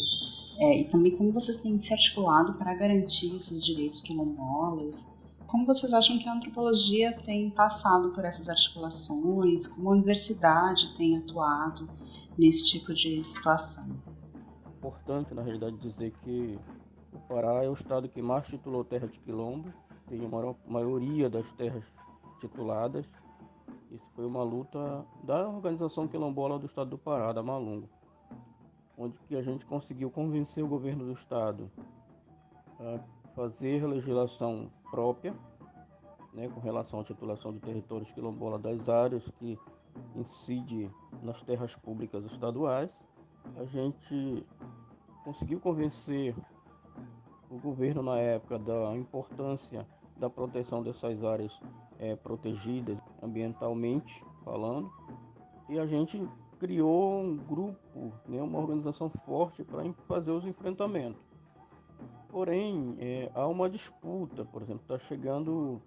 é, 0.59 0.81
e 0.81 0.83
também 0.89 1.15
como 1.15 1.31
vocês 1.31 1.57
têm 1.57 1.79
se 1.79 1.93
articulado 1.93 2.53
para 2.55 2.75
garantir 2.75 3.33
esses 3.33 3.65
direitos 3.65 4.01
quilombolas. 4.01 5.07
Como 5.49 5.65
vocês 5.65 5.93
acham 5.93 6.19
que 6.19 6.29
a 6.29 6.33
antropologia 6.33 7.11
tem 7.23 7.49
passado 7.49 8.11
por 8.11 8.23
essas 8.23 8.47
articulações? 8.47 9.65
Como 9.65 9.89
a 9.89 9.93
universidade 9.93 10.93
tem 10.95 11.17
atuado 11.17 11.89
nesse 12.37 12.67
tipo 12.67 12.93
de 12.93 13.23
situação? 13.23 13.99
Importante, 14.77 15.33
na 15.33 15.41
realidade, 15.41 15.75
dizer 15.77 16.11
que 16.21 16.59
o 17.11 17.19
Pará 17.21 17.63
é 17.63 17.67
o 17.67 17.73
estado 17.73 18.07
que 18.07 18.21
mais 18.21 18.47
titulou 18.47 18.83
terra 18.83 19.07
de 19.07 19.19
quilombo, 19.21 19.73
tem 20.07 20.23
a 20.23 20.29
maior, 20.29 20.55
maioria 20.67 21.27
das 21.31 21.51
terras 21.53 21.83
tituladas. 22.39 23.07
Isso 23.89 24.05
foi 24.15 24.27
uma 24.27 24.43
luta 24.43 25.03
da 25.23 25.49
organização 25.49 26.07
quilombola 26.07 26.59
do 26.59 26.67
estado 26.67 26.91
do 26.91 26.97
Pará, 26.99 27.33
da 27.33 27.41
Malungo, 27.41 27.89
onde 28.95 29.17
que 29.27 29.35
a 29.35 29.41
gente 29.41 29.65
conseguiu 29.65 30.11
convencer 30.11 30.63
o 30.63 30.67
governo 30.67 31.05
do 31.05 31.13
estado 31.13 31.71
a 32.79 32.99
fazer 33.33 33.87
legislação 33.87 34.69
própria, 34.91 35.33
né, 36.33 36.47
com 36.47 36.59
relação 36.59 36.99
à 36.99 37.03
titulação 37.03 37.51
de 37.51 37.59
territórios 37.59 38.11
quilombola 38.11 38.57
das 38.57 38.87
áreas 38.87 39.29
que 39.39 39.57
incide 40.15 40.89
nas 41.21 41.41
terras 41.41 41.75
públicas 41.75 42.23
estaduais. 42.25 42.89
A 43.57 43.65
gente 43.65 44.45
conseguiu 45.23 45.59
convencer 45.59 46.35
o 47.49 47.57
governo 47.57 48.03
na 48.03 48.17
época 48.17 48.59
da 48.59 48.95
importância 48.95 49.87
da 50.17 50.29
proteção 50.29 50.83
dessas 50.83 51.23
áreas 51.23 51.59
é, 51.97 52.15
protegidas 52.15 52.97
ambientalmente 53.21 54.23
falando 54.43 54.91
e 55.67 55.79
a 55.79 55.85
gente 55.85 56.21
criou 56.59 57.21
um 57.21 57.37
grupo, 57.37 58.11
né, 58.27 58.41
uma 58.41 58.59
organização 58.59 59.09
forte 59.25 59.63
para 59.63 59.83
fazer 60.07 60.31
os 60.31 60.45
enfrentamentos. 60.45 61.28
Porém, 62.29 62.95
é, 62.99 63.31
há 63.33 63.47
uma 63.47 63.69
disputa, 63.69 64.45
por 64.45 64.61
exemplo, 64.61 64.83
está 64.83 64.99
chegando 64.99 65.81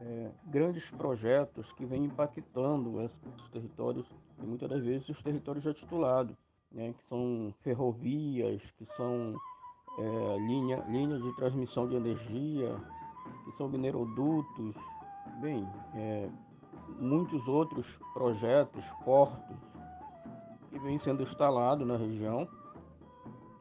é, 0.00 0.30
grandes 0.46 0.90
projetos 0.90 1.70
que 1.72 1.84
vêm 1.84 2.04
impactando 2.04 3.00
esses 3.02 3.48
territórios, 3.50 4.10
e 4.42 4.46
muitas 4.46 4.68
das 4.68 4.82
vezes 4.82 5.08
os 5.08 5.22
territórios 5.22 5.64
já 5.64 5.74
titulados, 5.74 6.34
né, 6.72 6.94
que 6.94 7.04
são 7.04 7.54
ferrovias, 7.60 8.62
que 8.78 8.86
são 8.96 9.34
é, 9.98 10.38
linha, 10.38 10.84
linha 10.88 11.18
de 11.18 11.36
transmissão 11.36 11.86
de 11.86 11.94
energia, 11.94 12.74
que 13.44 13.52
são 13.52 13.68
minerodutos, 13.68 14.74
bem, 15.40 15.68
é, 15.94 16.28
muitos 16.98 17.46
outros 17.46 17.98
projetos, 18.14 18.90
portos, 19.04 19.56
que 20.70 20.78
vêm 20.78 20.98
sendo 20.98 21.22
instalados 21.22 21.86
na 21.86 21.96
região. 21.96 22.48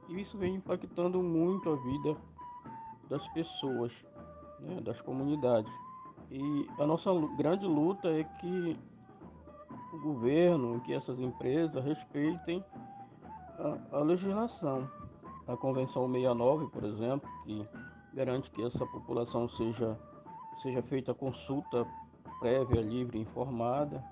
E 0.09 0.21
isso 0.21 0.37
vem 0.37 0.55
impactando 0.55 1.21
muito 1.21 1.69
a 1.69 1.75
vida 1.75 2.15
das 3.09 3.27
pessoas, 3.29 4.05
né, 4.59 4.79
das 4.81 5.01
comunidades. 5.01 5.71
E 6.31 6.67
a 6.79 6.85
nossa 6.85 7.11
grande 7.37 7.65
luta 7.65 8.09
é 8.09 8.23
que 8.23 8.77
o 9.93 9.99
governo, 10.01 10.81
que 10.81 10.93
essas 10.93 11.19
empresas 11.19 11.83
respeitem 11.83 12.63
a, 13.91 13.97
a 13.97 13.99
legislação 13.99 14.89
a 15.47 15.57
Convenção 15.57 16.09
69, 16.09 16.67
por 16.67 16.83
exemplo, 16.83 17.29
que 17.43 17.67
garante 18.13 18.49
que 18.51 18.63
essa 18.63 18.85
população 18.85 19.49
seja, 19.49 19.97
seja 20.61 20.81
feita 20.83 21.13
consulta 21.13 21.85
prévia, 22.39 22.81
livre 22.81 23.17
e 23.17 23.21
informada, 23.21 24.03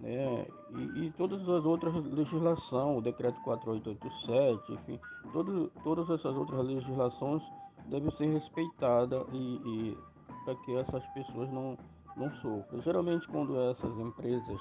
né? 0.00 0.46
E, 0.70 1.06
e, 1.06 1.10
todas 1.12 1.40
as 1.48 1.64
outras 1.64 1.94
legislações, 1.94 2.98
o 2.98 3.00
decreto 3.00 3.40
4887, 3.42 4.72
enfim, 4.72 5.00
todo, 5.32 5.70
todas 5.84 6.08
essas 6.08 6.34
outras 6.34 6.66
legislações 6.66 7.42
devem 7.86 8.10
ser 8.12 8.26
respeitadas 8.26 9.26
e, 9.32 9.36
e 9.36 9.98
para 10.44 10.54
que 10.56 10.74
essas 10.76 11.06
pessoas 11.08 11.50
não, 11.50 11.76
não 12.16 12.30
sofram. 12.36 12.80
Geralmente 12.80 13.28
quando 13.28 13.60
essas 13.60 13.98
empresas 13.98 14.60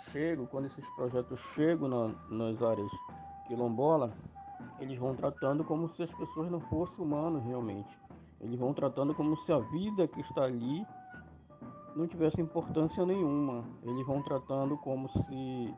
chegam, 0.00 0.46
quando 0.46 0.66
esses 0.66 0.88
projetos 0.90 1.40
chegam 1.54 1.88
na, 1.88 2.08
nas 2.28 2.60
áreas 2.62 2.90
quilombola, 3.46 4.12
eles 4.80 4.98
vão 4.98 5.14
tratando 5.14 5.64
como 5.64 5.88
se 5.88 6.02
as 6.02 6.12
pessoas 6.12 6.50
não 6.50 6.60
fossem 6.60 7.04
humanos 7.04 7.44
realmente. 7.44 7.96
Eles 8.40 8.58
vão 8.58 8.74
tratando 8.74 9.14
como 9.14 9.36
se 9.36 9.52
a 9.52 9.58
vida 9.58 10.06
que 10.06 10.20
está 10.20 10.44
ali 10.44 10.84
não 11.96 12.06
tivesse 12.06 12.40
importância 12.40 13.04
nenhuma. 13.06 13.64
Eles 13.82 14.06
vão 14.06 14.22
tratando 14.22 14.76
como 14.76 15.08
se 15.08 15.74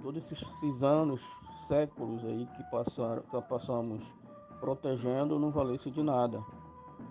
todos 0.00 0.30
esses 0.30 0.82
anos, 0.82 1.20
séculos 1.66 2.24
aí 2.24 2.46
que, 2.56 2.62
passaram, 2.70 3.22
que 3.22 3.42
passamos 3.42 4.14
protegendo 4.60 5.38
não 5.38 5.50
valesse 5.50 5.90
de 5.90 6.02
nada. 6.02 6.42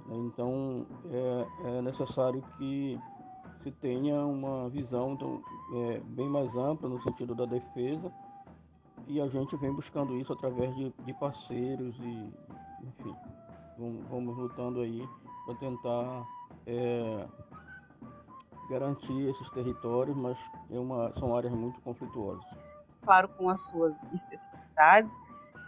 Então 0.09 0.85
é, 1.11 1.77
é 1.77 1.81
necessário 1.81 2.41
que 2.57 2.99
se 3.61 3.71
tenha 3.71 4.25
uma 4.25 4.69
visão 4.69 5.13
então, 5.13 5.41
é, 5.73 5.99
bem 5.99 6.29
mais 6.29 6.55
ampla 6.55 6.87
no 6.87 7.01
sentido 7.01 7.35
da 7.35 7.45
defesa 7.45 8.11
e 9.07 9.19
a 9.19 9.27
gente 9.27 9.55
vem 9.57 9.73
buscando 9.73 10.15
isso 10.15 10.31
através 10.31 10.73
de, 10.75 10.93
de 11.03 11.13
parceiros 11.15 11.95
e, 11.99 12.33
enfim, 12.83 13.15
vamos, 13.77 14.05
vamos 14.07 14.37
lutando 14.37 14.81
aí 14.81 15.07
para 15.45 15.55
tentar 15.55 16.25
é, 16.65 17.27
garantir 18.69 19.27
esses 19.27 19.49
territórios, 19.49 20.15
mas 20.15 20.37
é 20.71 20.79
uma, 20.79 21.13
são 21.17 21.35
áreas 21.35 21.53
muito 21.53 21.79
conflituosas. 21.81 22.43
Claro, 23.03 23.29
com 23.29 23.49
as 23.49 23.67
suas 23.67 24.03
especificidades, 24.11 25.13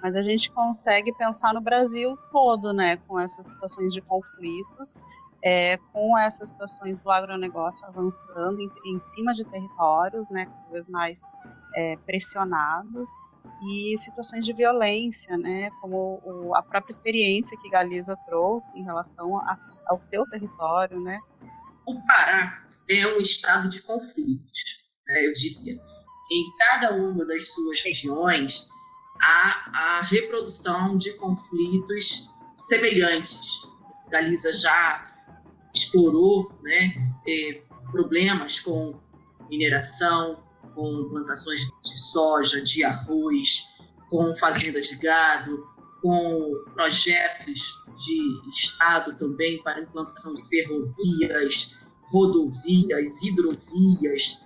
mas 0.01 0.15
a 0.15 0.21
gente 0.21 0.51
consegue 0.51 1.13
pensar 1.13 1.53
no 1.53 1.61
Brasil 1.61 2.17
todo, 2.31 2.73
né, 2.73 2.97
com 3.07 3.19
essas 3.19 3.47
situações 3.47 3.93
de 3.93 4.01
conflitos, 4.01 4.95
é, 5.43 5.77
com 5.93 6.17
essas 6.17 6.49
situações 6.49 6.99
do 6.99 7.11
agronegócio 7.11 7.85
avançando 7.87 8.59
em, 8.59 8.69
em 8.85 8.99
cima 9.03 9.33
de 9.33 9.45
territórios, 9.45 10.29
né, 10.29 10.45
cada 10.45 10.71
vez 10.71 10.87
mais 10.87 11.21
é, 11.75 11.95
pressionados, 11.97 13.09
e 13.61 13.97
situações 13.97 14.45
de 14.45 14.53
violência, 14.53 15.37
né, 15.37 15.69
como 15.81 16.21
o, 16.23 16.55
a 16.55 16.61
própria 16.61 16.91
experiência 16.91 17.57
que 17.57 17.69
Galiza 17.69 18.15
trouxe 18.25 18.77
em 18.77 18.83
relação 18.83 19.37
a, 19.37 19.55
ao 19.87 19.99
seu 19.99 20.25
território, 20.29 20.99
né. 20.99 21.19
O 21.87 22.05
Pará 22.05 22.67
é 22.89 23.07
um 23.07 23.21
estado 23.21 23.69
de 23.69 23.81
conflitos, 23.81 24.61
né, 25.07 25.25
eu 25.25 25.31
diria. 25.31 25.81
Em 26.29 26.57
cada 26.57 26.93
uma 26.93 27.25
das 27.25 27.53
suas 27.53 27.79
regiões 27.79 28.67
há 29.21 29.69
a 29.73 30.01
reprodução 30.01 30.97
de 30.97 31.13
conflitos 31.13 32.29
semelhantes. 32.57 33.39
Galiza 34.09 34.51
já 34.51 35.01
explorou 35.73 36.51
né, 36.61 36.93
eh, 37.25 37.61
problemas 37.89 38.59
com 38.59 38.99
mineração, 39.49 40.43
com 40.75 41.07
plantações 41.09 41.61
de 41.61 41.97
soja, 42.11 42.61
de 42.61 42.83
arroz, 42.83 43.63
com 44.09 44.35
fazendas 44.35 44.89
de 44.89 44.97
gado, 44.97 45.65
com 46.01 46.53
projetos 46.73 47.61
de 47.95 48.49
Estado 48.49 49.17
também 49.17 49.61
para 49.63 49.81
implantação 49.81 50.33
de 50.33 50.47
ferrovias, 50.49 51.76
rodovias, 52.07 53.21
hidrovias, 53.23 54.45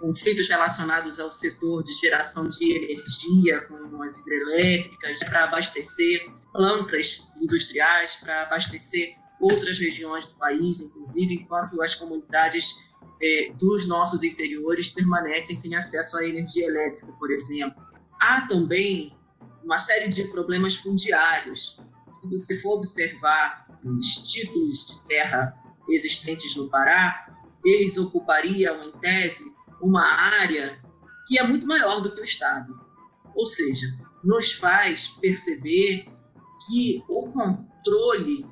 conflitos 0.00 0.48
relacionados 0.48 1.20
ao 1.20 1.30
setor 1.30 1.84
de 1.84 1.94
geração 1.94 2.48
de 2.48 2.72
energia, 2.72 3.60
como 3.62 4.02
as 4.02 4.18
hidrelétricas, 4.18 5.20
para 5.20 5.44
abastecer 5.44 6.28
plantas 6.52 7.32
industriais, 7.40 8.16
para 8.16 8.42
abastecer 8.42 9.14
outras 9.40 9.78
regiões 9.78 10.26
do 10.26 10.34
país, 10.34 10.80
inclusive 10.80 11.34
enquanto 11.34 11.80
as 11.80 11.94
comunidades 11.94 12.76
é, 13.22 13.52
dos 13.54 13.86
nossos 13.86 14.24
interiores 14.24 14.88
permanecem 14.88 15.56
sem 15.56 15.74
acesso 15.74 16.18
à 16.18 16.26
energia 16.26 16.66
elétrica, 16.66 17.12
por 17.12 17.30
exemplo. 17.30 17.80
Há 18.20 18.42
também 18.48 19.16
uma 19.62 19.78
série 19.78 20.08
de 20.08 20.24
problemas 20.24 20.76
fundiários. 20.76 21.80
Se 22.10 22.28
você 22.28 22.60
for 22.60 22.78
observar 22.78 23.66
os 23.84 24.30
títulos 24.30 24.86
de 24.86 25.08
terra 25.08 25.61
existentes 25.88 26.56
no 26.56 26.68
Pará, 26.68 27.26
eles 27.64 27.96
ocupariam, 27.98 28.82
em 28.82 28.92
tese, 28.92 29.44
uma 29.80 30.04
área 30.04 30.80
que 31.26 31.38
é 31.38 31.46
muito 31.46 31.66
maior 31.66 32.00
do 32.00 32.12
que 32.12 32.20
o 32.20 32.24
Estado. 32.24 32.74
Ou 33.34 33.46
seja, 33.46 33.86
nos 34.22 34.52
faz 34.52 35.08
perceber 35.08 36.06
que 36.66 37.02
o 37.08 37.30
controle 37.30 38.46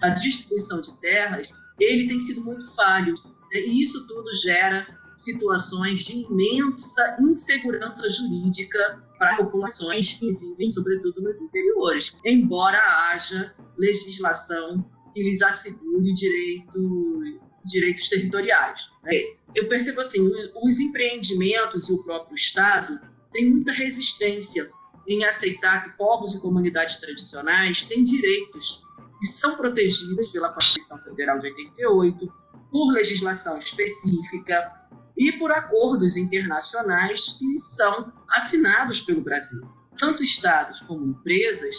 da 0.00 0.10
distribuição 0.10 0.80
de 0.80 0.96
terras 0.98 1.52
ele 1.78 2.08
tem 2.08 2.20
sido 2.20 2.42
muito 2.42 2.66
falho. 2.74 3.14
Né? 3.52 3.60
E 3.60 3.82
isso 3.82 4.06
tudo 4.06 4.34
gera 4.34 4.86
situações 5.16 6.00
de 6.04 6.18
imensa 6.18 7.16
insegurança 7.20 8.08
jurídica 8.10 9.02
para 9.18 9.36
populações 9.36 10.14
que 10.14 10.32
vivem, 10.32 10.70
sobretudo, 10.70 11.20
nos 11.20 11.40
interiores, 11.40 12.18
embora 12.24 12.78
haja 13.10 13.54
legislação 13.76 14.84
que 15.12 15.22
lhes 15.22 15.42
assegure 15.42 16.12
direito, 16.12 17.40
direitos 17.64 18.08
territoriais. 18.08 18.90
Né? 19.02 19.12
Eu 19.54 19.68
percebo 19.68 20.00
assim, 20.00 20.20
os 20.62 20.80
empreendimentos 20.80 21.88
e 21.88 21.94
o 21.94 22.02
próprio 22.02 22.34
Estado 22.34 23.00
têm 23.32 23.50
muita 23.50 23.72
resistência 23.72 24.70
em 25.06 25.24
aceitar 25.24 25.84
que 25.84 25.96
povos 25.96 26.34
e 26.34 26.40
comunidades 26.40 27.00
tradicionais 27.00 27.84
têm 27.84 28.04
direitos 28.04 28.84
que 29.18 29.26
são 29.26 29.56
protegidos 29.56 30.28
pela 30.28 30.52
Constituição 30.52 30.98
Federal 31.02 31.38
de 31.38 31.48
88, 31.48 32.32
por 32.70 32.92
legislação 32.92 33.58
específica 33.58 34.72
e 35.16 35.32
por 35.32 35.50
acordos 35.50 36.16
internacionais 36.16 37.36
que 37.38 37.58
são 37.58 38.12
assinados 38.30 39.02
pelo 39.02 39.20
Brasil. 39.20 39.60
Tanto 39.98 40.22
estados 40.22 40.80
como 40.80 41.04
empresas 41.04 41.76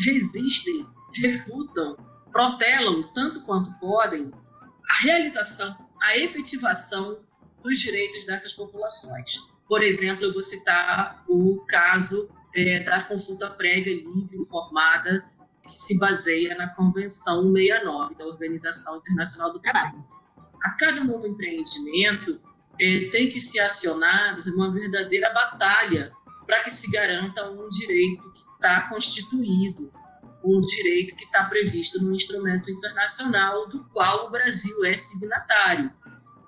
resistem, 0.00 0.84
refutam, 1.20 1.96
protelam 2.32 3.02
tanto 3.14 3.42
quanto 3.42 3.72
podem 3.78 4.30
a 4.88 5.02
realização, 5.02 5.76
a 6.00 6.16
efetivação 6.16 7.20
dos 7.62 7.78
direitos 7.78 8.26
dessas 8.26 8.52
populações. 8.52 9.38
Por 9.68 9.82
exemplo, 9.82 10.24
eu 10.24 10.32
vou 10.32 10.42
citar 10.42 11.24
o 11.28 11.64
caso 11.66 12.28
é, 12.54 12.80
da 12.80 13.02
consulta 13.02 13.48
prévia 13.48 13.94
livre 13.94 14.36
informada 14.36 15.24
que 15.62 15.74
se 15.74 15.98
baseia 15.98 16.54
na 16.56 16.68
Convenção 16.68 17.52
69 17.52 18.14
da 18.16 18.26
Organização 18.26 18.96
Internacional 18.96 19.52
do 19.52 19.60
Trabalho 19.60 20.04
a 20.62 20.70
cada 20.70 21.02
novo 21.02 21.26
empreendimento 21.26 22.40
é, 22.80 23.10
tem 23.10 23.28
que 23.28 23.40
ser 23.40 23.60
acionado 23.60 24.48
uma 24.54 24.70
verdadeira 24.70 25.32
batalha 25.32 26.12
para 26.46 26.62
que 26.62 26.70
se 26.70 26.90
garanta 26.90 27.50
um 27.50 27.68
direito 27.68 28.22
que 28.32 28.42
está 28.54 28.88
constituído, 28.88 29.92
um 30.44 30.60
direito 30.60 31.14
que 31.14 31.24
está 31.24 31.44
previsto 31.44 32.02
no 32.02 32.14
instrumento 32.14 32.70
internacional 32.70 33.68
do 33.68 33.84
qual 33.90 34.26
o 34.26 34.30
Brasil 34.30 34.84
é 34.84 34.94
signatário. 34.94 35.92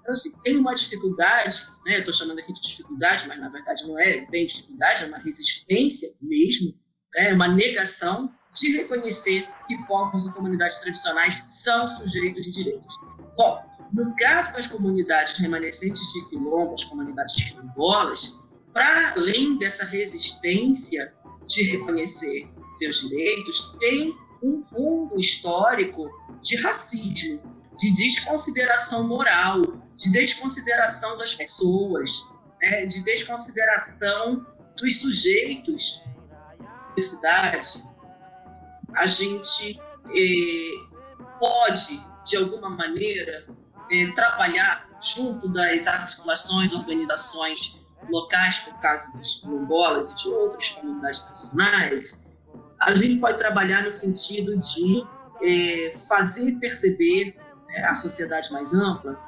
Então, 0.01 0.13
assim, 0.13 0.39
tem 0.43 0.57
uma 0.59 0.75
dificuldade, 0.75 1.57
né, 1.87 1.99
estou 1.99 2.13
chamando 2.13 2.39
aqui 2.39 2.53
de 2.53 2.61
dificuldade, 2.61 3.27
mas 3.27 3.41
na 3.41 3.49
verdade 3.49 3.87
não 3.87 3.99
é 3.99 4.27
bem 4.27 4.47
dificuldade, 4.47 5.05
é 5.05 5.07
uma 5.07 5.19
resistência 5.19 6.15
mesmo, 6.21 6.75
né, 7.15 7.31
é 7.31 7.35
uma 7.35 7.49
negação 7.49 8.31
de 8.53 8.77
reconhecer 8.77 9.49
que 9.67 9.77
povos 9.87 10.27
e 10.27 10.35
comunidades 10.35 10.81
tradicionais 10.81 11.49
são 11.53 11.89
sujeitos 11.89 12.45
de 12.45 12.53
direitos. 12.53 12.95
Bom, 13.37 13.65
no 13.93 14.15
caso 14.17 14.53
das 14.53 14.67
comunidades 14.67 15.39
remanescentes 15.39 16.03
de 16.13 16.29
quilombo, 16.29 16.75
as 16.75 16.85
comunidades 16.85 17.35
quilombolas, 17.43 18.39
para 18.73 19.13
além 19.13 19.57
dessa 19.57 19.85
resistência 19.87 21.15
de 21.47 21.63
reconhecer 21.63 22.49
seus 22.79 23.01
direitos, 23.01 23.77
tem 23.79 24.17
um 24.43 24.63
fundo 24.65 25.19
histórico 25.19 26.11
de 26.41 26.57
racismo, 26.57 27.41
de 27.79 27.95
desconsideração 27.95 29.07
moral, 29.07 29.63
de 29.97 30.13
desconsideração 30.13 31.17
das 31.17 31.35
pessoas, 31.35 32.29
né, 32.61 32.87
de 32.87 33.03
desconsideração 33.03 34.47
dos 34.77 35.01
sujeitos 35.01 36.03
da 36.97 37.03
cidade. 37.03 37.85
A 38.95 39.07
gente 39.07 39.81
eh, 40.09 40.95
pode, 41.39 42.01
de 42.25 42.37
alguma 42.37 42.71
maneira, 42.71 43.47
é, 43.91 44.07
trabalhar 44.13 44.89
junto 45.01 45.49
das 45.49 45.87
articulações, 45.87 46.73
organizações 46.73 47.79
locais, 48.09 48.59
por 48.61 48.79
causa 48.81 49.07
dos 49.13 49.37
quilombolas 49.41 50.13
e 50.13 50.15
de 50.17 50.29
outras 50.29 50.71
comunidades 50.71 51.23
tradicionais, 51.23 52.24
a 52.85 52.95
gente 52.95 53.19
pode 53.19 53.39
trabalhar 53.39 53.83
no 53.83 53.93
sentido 53.93 54.57
de 54.59 55.05
é, 55.43 55.93
fazer 56.09 56.53
perceber 56.61 57.37
à 57.85 57.95
sociedade 57.95 58.53
mais 58.53 58.75
ampla 58.75 59.19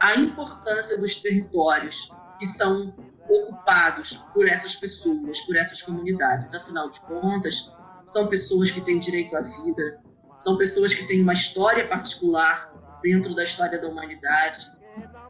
a 0.00 0.16
importância 0.16 0.98
dos 0.98 1.16
territórios 1.16 2.12
que 2.38 2.46
são 2.46 2.94
ocupados 3.28 4.16
por 4.34 4.46
essas 4.46 4.74
pessoas, 4.76 5.40
por 5.42 5.56
essas 5.56 5.80
comunidades. 5.80 6.54
Afinal 6.54 6.90
de 6.90 7.00
contas, 7.00 7.72
são 8.04 8.26
pessoas 8.26 8.70
que 8.70 8.80
têm 8.80 8.98
direito 8.98 9.34
à 9.36 9.40
vida, 9.40 10.00
são 10.36 10.58
pessoas 10.58 10.92
que 10.92 11.06
têm 11.06 11.22
uma 11.22 11.32
história 11.32 11.86
particular 11.88 12.70
dentro 13.02 13.34
da 13.34 13.44
história 13.44 13.80
da 13.80 13.88
humanidade. 13.88 14.62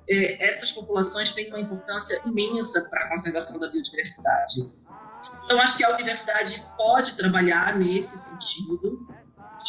É, 0.08 0.46
essas 0.46 0.72
populações 0.72 1.32
têm 1.32 1.48
uma 1.48 1.60
importância 1.60 2.20
imensa 2.26 2.88
para 2.90 3.06
a 3.06 3.08
conservação 3.08 3.60
da 3.60 3.68
biodiversidade. 3.68 4.72
Eu 5.48 5.60
acho 5.60 5.76
que 5.76 5.84
a 5.84 5.94
universidade 5.94 6.64
pode 6.76 7.16
trabalhar 7.16 7.76
nesse 7.76 8.16
sentido 8.18 9.06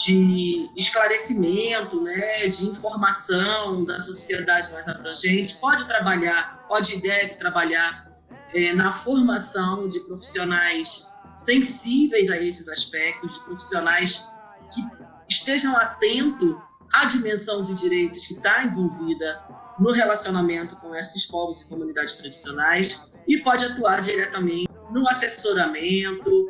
de 0.03 0.69
esclarecimento, 0.75 2.01
né, 2.01 2.47
de 2.47 2.65
informação 2.65 3.85
da 3.85 3.99
sociedade 3.99 4.71
mais 4.71 4.87
abrangente, 4.87 5.55
pode 5.57 5.85
trabalhar, 5.87 6.65
pode 6.67 6.95
e 6.95 7.01
deve 7.01 7.35
trabalhar 7.35 8.05
é, 8.53 8.73
na 8.73 8.91
formação 8.91 9.87
de 9.87 9.99
profissionais 10.01 11.11
sensíveis 11.37 12.29
a 12.29 12.37
esses 12.37 12.67
aspectos, 12.67 13.33
de 13.33 13.39
profissionais 13.41 14.27
que 14.73 14.81
estejam 15.29 15.75
atentos 15.75 16.55
a 16.91 17.05
dimensão 17.05 17.61
de 17.61 17.73
direitos 17.73 18.25
que 18.25 18.33
está 18.33 18.63
envolvida 18.63 19.43
no 19.77 19.91
relacionamento 19.91 20.75
com 20.77 20.95
esses 20.95 21.25
povos 21.25 21.61
e 21.61 21.69
comunidades 21.69 22.15
tradicionais 22.15 23.11
e 23.27 23.39
pode 23.39 23.65
atuar 23.65 24.01
diretamente 24.01 24.64
no 24.95 25.07
assessoramento, 25.09 26.49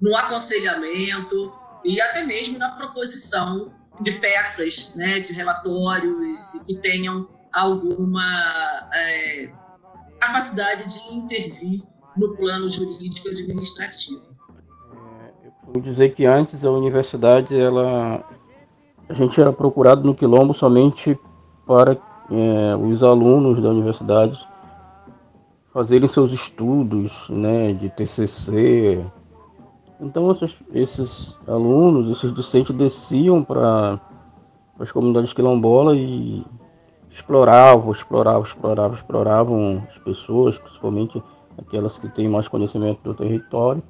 no 0.00 0.16
aconselhamento 0.16 1.52
e 1.84 2.00
até 2.00 2.24
mesmo 2.24 2.58
na 2.58 2.70
proposição 2.70 3.70
de 4.00 4.12
peças, 4.12 4.94
né, 4.96 5.20
de 5.20 5.34
relatórios 5.34 6.54
que 6.66 6.74
tenham 6.76 7.28
alguma 7.52 8.88
é, 8.94 9.50
capacidade 10.18 10.84
de 10.86 11.14
intervir 11.14 11.82
no 12.16 12.34
plano 12.34 12.66
jurídico 12.68 13.28
administrativo. 13.28 14.32
Vou 15.64 15.82
dizer 15.82 16.14
que 16.14 16.24
antes 16.24 16.64
a 16.64 16.70
universidade, 16.70 17.58
ela, 17.58 18.24
a 19.08 19.14
gente 19.14 19.38
era 19.38 19.52
procurado 19.52 20.02
no 20.02 20.14
Quilombo 20.14 20.54
somente 20.54 21.18
para 21.66 21.92
é, 21.92 22.76
os 22.76 23.02
alunos 23.02 23.62
da 23.62 23.68
universidade 23.68 24.51
fazerem 25.72 26.08
seus 26.08 26.32
estudos 26.32 27.28
né, 27.30 27.72
de 27.72 27.88
TCC. 27.90 29.04
Então 30.00 30.30
esses, 30.32 30.56
esses 30.72 31.36
alunos, 31.46 32.16
esses 32.16 32.30
docentes 32.32 32.74
desciam 32.76 33.42
para 33.42 34.00
as 34.78 34.92
comunidades 34.92 35.32
quilombolas 35.32 35.96
e 35.96 36.44
exploravam, 37.08 37.92
exploravam, 37.92 38.42
exploravam, 38.42 38.96
exploravam 38.96 39.82
as 39.88 39.98
pessoas, 39.98 40.58
principalmente 40.58 41.22
aquelas 41.58 41.98
que 41.98 42.08
têm 42.08 42.28
mais 42.28 42.48
conhecimento 42.48 43.00
do 43.02 43.14
território, 43.14 43.82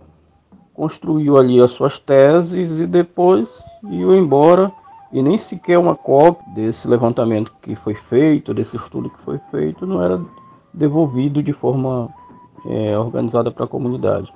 construiu 0.74 1.36
ali 1.36 1.60
as 1.60 1.70
suas 1.70 1.98
teses 1.98 2.80
e 2.80 2.86
depois 2.86 3.48
iam 3.84 4.14
embora 4.14 4.72
e 5.12 5.22
nem 5.22 5.38
sequer 5.38 5.78
uma 5.78 5.94
cópia 5.94 6.44
desse 6.54 6.88
levantamento 6.88 7.52
que 7.60 7.74
foi 7.76 7.94
feito, 7.94 8.54
desse 8.54 8.76
estudo 8.76 9.10
que 9.10 9.20
foi 9.20 9.38
feito, 9.50 9.86
não 9.86 10.02
era 10.02 10.20
devolvido 10.72 11.42
de 11.42 11.52
forma 11.52 12.08
é, 12.66 12.98
organizada 12.98 13.50
para 13.50 13.64
a 13.64 13.68
comunidade. 13.68 14.32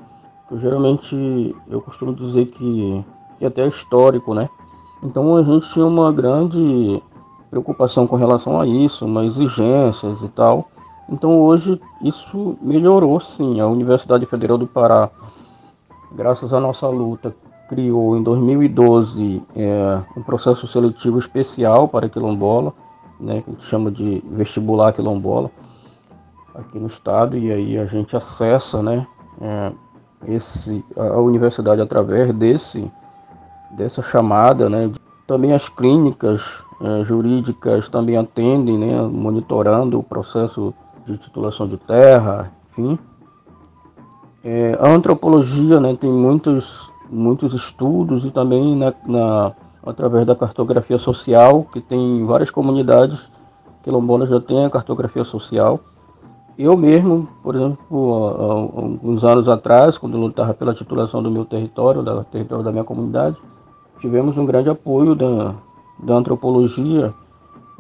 Eu, 0.51 0.59
geralmente 0.59 1.55
eu 1.69 1.81
costumo 1.81 2.15
dizer 2.15 2.47
que, 2.47 3.05
que 3.39 3.45
até 3.45 3.63
é 3.63 3.69
histórico, 3.69 4.35
né? 4.35 4.49
Então 5.03 5.37
a 5.37 5.43
gente 5.43 5.71
tinha 5.73 5.87
uma 5.87 6.13
grande 6.13 7.03
preocupação 7.51 8.07
com 8.07 8.17
relação 8.17 8.61
a 8.61 8.67
isso, 8.67 9.05
uma 9.05 9.25
exigências 9.25 10.21
e 10.23 10.29
tal. 10.29 10.69
Então 11.09 11.41
hoje 11.41 11.81
isso 12.03 12.57
melhorou 12.61 13.21
sim. 13.21 13.61
A 13.61 13.67
Universidade 13.67 14.27
Federal 14.27 14.59
do 14.59 14.67
Pará, 14.67 15.11
graças 16.13 16.53
à 16.53 16.61
nossa 16.61 16.87
luta, 16.89 17.35
criou 17.69 18.17
em 18.17 18.23
2012 18.23 19.43
é, 19.55 20.03
um 20.17 20.23
processo 20.23 20.67
seletivo 20.67 21.19
especial 21.19 21.89
para 21.89 22.09
quilombola, 22.09 22.73
né, 23.19 23.43
que 23.43 23.51
a 23.51 23.53
gente 23.53 23.65
chama 23.65 23.91
de 23.91 24.23
vestibular 24.31 24.93
quilombola, 24.93 25.51
aqui 26.59 26.79
no 26.79 26.87
estado, 26.87 27.37
e 27.37 27.53
aí 27.53 27.79
a 27.79 27.87
gente 27.87 28.17
acessa 28.17 28.83
né, 28.83 29.07
é, 29.41 29.73
esse, 30.27 30.85
a 30.97 31.21
universidade 31.21 31.81
através 31.81 32.33
desse, 32.33 32.91
dessa 33.73 34.03
chamada. 34.03 34.69
Né. 34.69 34.91
Também 35.27 35.53
as 35.53 35.69
clínicas 35.69 36.65
é, 36.81 37.05
jurídicas 37.05 37.89
também 37.89 38.17
atendem, 38.17 38.79
né, 38.79 39.03
monitorando 39.03 39.99
o 39.99 40.03
processo 40.03 40.75
de 41.07 41.17
titulação 41.19 41.67
de 41.67 41.77
terra, 41.77 42.53
enfim. 42.71 42.99
É, 44.45 44.79
a 44.81 44.89
antropologia 44.89 45.81
né, 45.81 45.97
tem 45.99 46.11
muitos, 46.11 46.91
muitos 47.11 47.53
estudos 47.53 48.25
e 48.25 48.31
também 48.31 48.77
na, 48.77 48.95
na, 49.05 49.53
através 49.85 50.25
da 50.25 50.37
cartografia 50.37 50.99
social, 50.99 51.65
que 51.73 51.81
tem 51.81 52.25
várias 52.25 52.51
comunidades 52.51 53.31
quilombolas 53.83 54.29
já 54.29 54.41
têm 54.41 54.65
a 54.65 54.71
cartografia 54.71 55.25
social. 55.25 55.81
Eu 56.59 56.77
mesmo, 56.77 57.29
por 57.43 57.55
exemplo, 57.55 58.27
há, 58.27 58.81
alguns 58.83 59.25
anos 59.25 59.49
atrás, 59.49 59.99
quando 59.99 60.17
lutava 60.17 60.55
pela 60.55 60.75
titulação 60.75 61.23
do 61.23 61.31
meu 61.31 61.45
território, 61.45 62.03
do 62.03 62.25
território 62.25 62.65
da 62.65 62.73
minha 62.73 62.85
comunidade, 62.85 63.37
tivemos 64.01 64.39
um 64.39 64.47
grande 64.47 64.71
apoio 64.71 65.15
da, 65.15 65.55
da 65.99 66.15
antropologia 66.15 67.15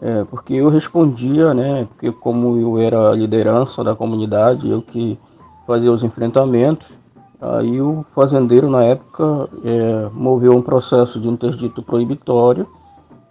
é, 0.01 0.25
porque 0.25 0.55
eu 0.55 0.69
respondia, 0.69 1.55
né? 1.55 1.87
Porque 1.87 2.13
como 2.13 2.59
eu 2.59 2.79
era 2.79 3.11
a 3.11 3.15
liderança 3.15 3.83
da 3.83 3.97
comunidade, 3.97 4.69
eu 4.69 4.83
que 4.83 5.19
fazia 5.67 5.91
os 5.91 6.03
enfrentamentos. 6.03 6.99
Aí 7.41 7.81
o 7.81 8.05
fazendeiro 8.15 8.69
na 8.71 8.85
época 8.85 9.49
é, 9.65 10.11
moveu 10.13 10.53
um 10.53 10.63
processo 10.63 11.21
de 11.21 11.29
interdito 11.29 11.83
proibitório 11.83 12.67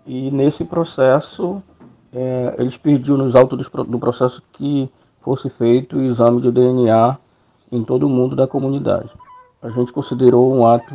e 0.05 0.29
nesse 0.29 0.63
processo 0.63 1.61
é, 2.13 2.55
eles 2.59 2.77
pediam 2.77 3.17
nos 3.17 3.35
autos 3.35 3.67
do 3.69 3.99
processo 3.99 4.41
que 4.53 4.89
fosse 5.25 5.49
feito 5.49 5.97
o 5.97 6.03
exame 6.03 6.39
de 6.39 6.51
DNA 6.51 7.17
em 7.71 7.83
todo 7.83 8.05
o 8.05 8.09
mundo 8.09 8.35
da 8.35 8.45
comunidade. 8.47 9.09
A 9.59 9.71
gente 9.71 9.91
considerou 9.91 10.55
um 10.55 10.67
ato 10.67 10.93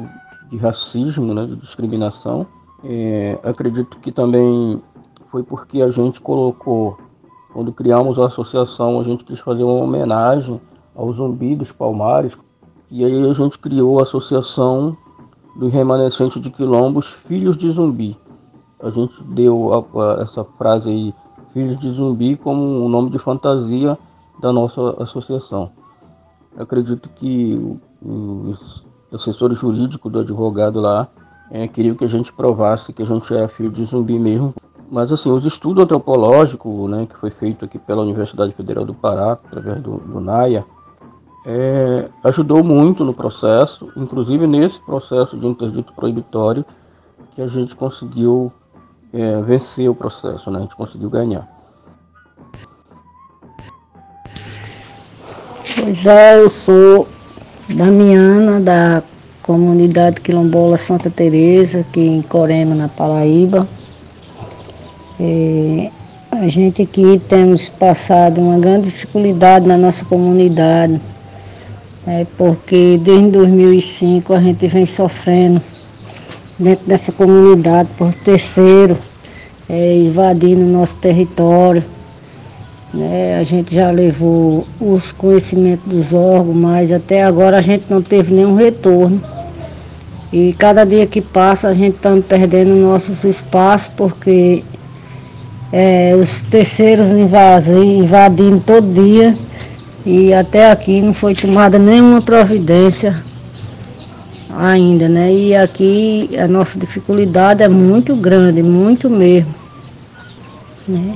de 0.49 0.57
racismo, 0.57 1.35
né, 1.35 1.47
de 1.47 1.57
discriminação. 1.57 2.47
É, 2.85 3.41
acredito 3.43 3.99
que 3.99 4.13
também 4.13 4.81
foi 5.33 5.43
porque 5.43 5.83
a 5.83 5.91
gente 5.91 6.21
colocou, 6.21 6.97
quando 7.53 7.73
criamos 7.73 8.21
a 8.21 8.27
associação, 8.27 9.01
a 9.01 9.03
gente 9.03 9.25
quis 9.25 9.41
fazer 9.41 9.65
uma 9.65 9.83
homenagem 9.85 10.61
ao 10.95 11.13
Zumbi 11.13 11.57
dos 11.57 11.73
Palmares, 11.73 12.39
e 12.89 13.05
aí 13.05 13.29
a 13.29 13.33
gente 13.33 13.59
criou 13.59 13.99
a 13.99 14.05
Associação 14.05 14.97
dos 15.57 15.73
Remanescentes 15.73 16.41
de 16.41 16.51
Quilombos 16.51 17.13
Filhos 17.13 17.57
de 17.57 17.69
Zumbi. 17.69 18.17
A 18.81 18.91
gente 18.91 19.23
deu 19.25 19.75
a, 19.75 20.03
a, 20.03 20.23
essa 20.23 20.45
frase 20.57 20.89
aí, 20.89 21.15
Filhos 21.53 21.79
de 21.79 21.91
Zumbi, 21.91 22.37
como 22.37 22.85
um 22.85 22.89
nome 22.89 23.11
de 23.11 23.19
fantasia 23.19 23.99
da 24.41 24.53
nossa 24.53 25.03
associação. 25.03 25.73
Eu 26.57 26.63
acredito 26.63 27.09
que 27.11 27.79
os 28.03 28.85
assessores 29.13 29.59
jurídicos 29.59 30.11
do 30.11 30.21
advogado 30.21 30.81
lá 30.81 31.09
é, 31.51 31.67
queriam 31.67 31.97
que 31.97 32.05
a 32.05 32.09
gente 32.09 32.33
provasse 32.33 32.93
que 32.93 33.03
a 33.03 33.07
gente 33.07 33.35
é 33.35 33.49
filho 33.49 33.71
de 33.71 33.85
zumbi 33.85 34.19
mesmo, 34.19 34.55
mas 34.91 35.13
assim, 35.13 35.31
os 35.31 35.45
estudos 35.45 35.85
antropológicos, 35.85 36.91
né, 36.91 37.07
que 37.07 37.17
foi 37.17 37.31
feito 37.31 37.65
aqui 37.65 37.79
pela 37.79 38.03
Universidade 38.03 38.53
Federal 38.53 38.85
do 38.85 38.95
Pará, 38.95 39.33
através 39.33 39.81
do, 39.81 39.99
do 39.99 40.21
NAIA, 40.21 40.65
é, 41.47 42.09
ajudou 42.25 42.63
muito 42.63 43.05
no 43.05 43.15
processo, 43.15 43.91
inclusive 43.97 44.47
nesse 44.47 44.81
processo 44.81 45.37
de 45.37 45.47
interdito 45.47 45.93
proibitório, 45.93 46.65
que 47.33 47.43
a 47.43 47.49
gente 47.49 47.75
conseguiu 47.77 48.53
é, 49.13 49.41
vencer 49.43 49.89
o 49.89 49.95
processo, 49.95 50.51
né, 50.51 50.59
a 50.59 50.63
gente 50.63 50.77
conseguiu 50.77 51.11
ganhar. 51.11 51.60
Pois 55.83 56.05
é, 56.05 56.37
eu 56.37 56.47
sou 56.51 57.09
Damiana, 57.67 58.61
da 58.61 59.03
comunidade 59.43 60.21
quilombola 60.21 60.77
Santa 60.77 61.09
Teresa, 61.09 61.81
aqui 61.81 62.01
em 62.01 62.21
Corema, 62.21 62.75
na 62.75 62.87
Paraíba. 62.87 63.67
É, 65.19 65.91
a 66.31 66.47
gente 66.49 66.83
aqui 66.83 67.19
temos 67.27 67.71
passado 67.71 68.43
uma 68.43 68.59
grande 68.59 68.91
dificuldade 68.91 69.67
na 69.67 69.79
nossa 69.79 70.05
comunidade, 70.05 71.01
é, 72.07 72.27
porque 72.37 73.01
desde 73.03 73.31
2005 73.31 74.35
a 74.35 74.41
gente 74.41 74.67
vem 74.67 74.85
sofrendo 74.85 75.63
dentro 76.59 76.87
dessa 76.87 77.11
comunidade 77.11 77.89
por 77.97 78.13
terceiro, 78.13 78.99
é, 79.67 79.97
invadindo 79.97 80.61
o 80.61 80.69
nosso 80.69 80.97
território. 80.97 81.83
Né? 82.93 83.39
A 83.39 83.45
gente 83.45 83.75
já 83.75 83.91
levou 83.91 84.67
os 84.81 85.13
conhecimentos 85.13 85.89
dos 85.89 86.13
órgãos, 86.13 86.57
mas 86.57 86.93
até 86.93 87.23
agora 87.23 87.59
a 87.59 87.63
gente 87.63 87.85
não 87.89 88.03
teve 88.03 88.35
nenhum 88.35 88.57
retorno. 88.57 89.23
E 90.33 90.53
cada 90.55 90.85
dia 90.85 91.07
que 91.07 91.21
passa 91.21 91.69
a 91.69 91.75
gente 91.75 91.97
está 91.97 92.11
perdendo 92.29 92.75
nossos 92.75 93.25
espaços 93.25 93.93
porque 93.97 94.63
é, 95.73 96.15
os 96.15 96.43
terceiros 96.43 97.09
invadindo 97.11 98.61
todo 98.61 98.93
dia 98.93 99.37
e 100.05 100.33
até 100.33 100.71
aqui 100.71 101.01
não 101.01 101.13
foi 101.13 101.35
tomada 101.35 101.79
nenhuma 101.79 102.23
providência 102.23 103.23
ainda, 104.57 105.09
né? 105.09 105.33
E 105.33 105.57
aqui 105.57 106.31
a 106.39 106.47
nossa 106.47 106.79
dificuldade 106.79 107.63
é 107.63 107.69
muito 107.69 108.15
grande, 108.17 108.63
muito 108.63 109.09
mesmo. 109.09 109.55
Né? 110.87 111.15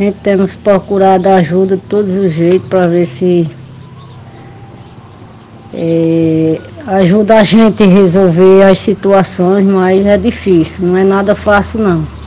A 0.00 0.02
gente 0.02 0.18
temos 0.20 0.56
procurado 0.56 1.28
ajuda 1.28 1.76
de 1.76 1.82
todos 1.82 2.12
os 2.16 2.32
jeitos 2.32 2.68
para 2.68 2.88
ver 2.88 3.04
se 3.04 3.48
é, 5.74 6.60
ajuda 6.86 7.38
a 7.38 7.44
gente 7.44 7.82
a 7.82 7.86
resolver 7.86 8.64
as 8.64 8.78
situações, 8.78 9.64
mas 9.64 10.04
é 10.04 10.16
difícil, 10.16 10.86
não 10.86 10.96
é 10.96 11.04
nada 11.04 11.36
fácil 11.36 11.80
não 11.80 12.20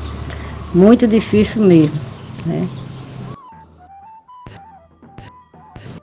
muito 0.73 1.07
difícil 1.07 1.63
mesmo. 1.63 1.99
Né? 2.45 2.67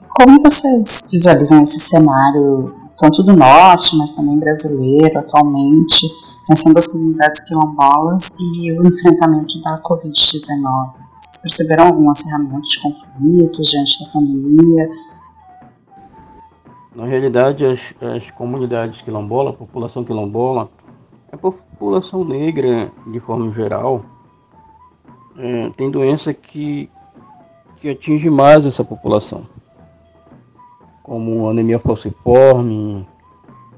Como 0.09 0.41
vocês 0.41 1.07
visualizam 1.11 1.63
esse 1.63 1.79
cenário, 1.79 2.73
tanto 2.97 3.23
do 3.23 3.35
norte, 3.35 3.95
mas 3.97 4.11
também 4.11 4.37
brasileiro, 4.37 5.19
atualmente, 5.19 6.07
pensando 6.47 6.77
as 6.77 6.87
comunidades 6.87 7.41
quilombolas 7.47 8.35
e 8.39 8.71
o 8.71 8.87
enfrentamento 8.87 9.59
da 9.61 9.81
Covid-19? 9.81 11.00
Vocês 11.21 11.37
perceberam 11.37 11.85
algum 11.85 12.09
acerramento 12.09 12.67
de 12.67 12.81
conflitos 12.81 13.69
diante 13.69 14.03
da 14.03 14.11
pandemia? 14.11 14.89
Na 16.95 17.05
realidade, 17.05 17.63
as, 17.63 17.93
as 18.01 18.31
comunidades 18.31 19.01
quilombolas, 19.03 19.53
a 19.53 19.57
população 19.57 20.03
quilombola, 20.03 20.67
a 21.31 21.37
população 21.37 22.25
negra, 22.25 22.91
de 23.05 23.19
forma 23.19 23.53
geral, 23.53 24.03
é, 25.37 25.69
tem 25.77 25.91
doença 25.91 26.33
que, 26.33 26.89
que 27.77 27.89
atinge 27.89 28.27
mais 28.27 28.65
essa 28.65 28.83
população, 28.83 29.47
como 31.03 31.47
anemia 31.47 31.77
falciforme, 31.77 33.07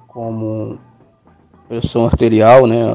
como 0.07 0.79
pressão 1.67 2.05
arterial, 2.05 2.65
né? 2.67 2.85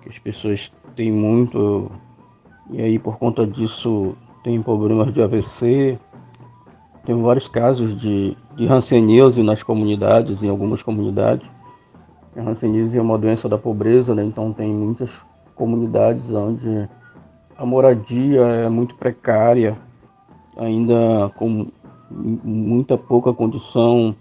Que 0.00 0.08
as 0.08 0.18
pessoas 0.18 0.72
têm 0.94 1.12
muito 1.12 1.92
e 2.70 2.82
aí 2.82 2.98
por 2.98 3.16
conta 3.18 3.46
disso 3.46 4.16
tem 4.42 4.60
problemas 4.62 5.12
de 5.12 5.22
AVC. 5.22 5.98
Tem 7.04 7.20
vários 7.22 7.46
casos 7.48 8.00
de, 8.00 8.36
de 8.56 8.66
hanseníase 8.66 9.42
nas 9.42 9.62
comunidades, 9.62 10.42
em 10.42 10.48
algumas 10.48 10.82
comunidades. 10.82 11.50
A 12.36 12.42
hanseníase 12.42 12.98
é 12.98 13.00
uma 13.02 13.16
doença 13.16 13.48
da 13.48 13.56
pobreza, 13.56 14.14
né? 14.14 14.24
então 14.24 14.52
tem 14.52 14.68
muitas 14.68 15.24
comunidades 15.54 16.28
onde 16.30 16.88
a 17.56 17.64
moradia 17.64 18.42
é 18.42 18.68
muito 18.68 18.94
precária, 18.96 19.78
ainda 20.56 21.32
com 21.36 21.66
muita 22.10 22.98
pouca 22.98 23.32
condição 23.32 24.14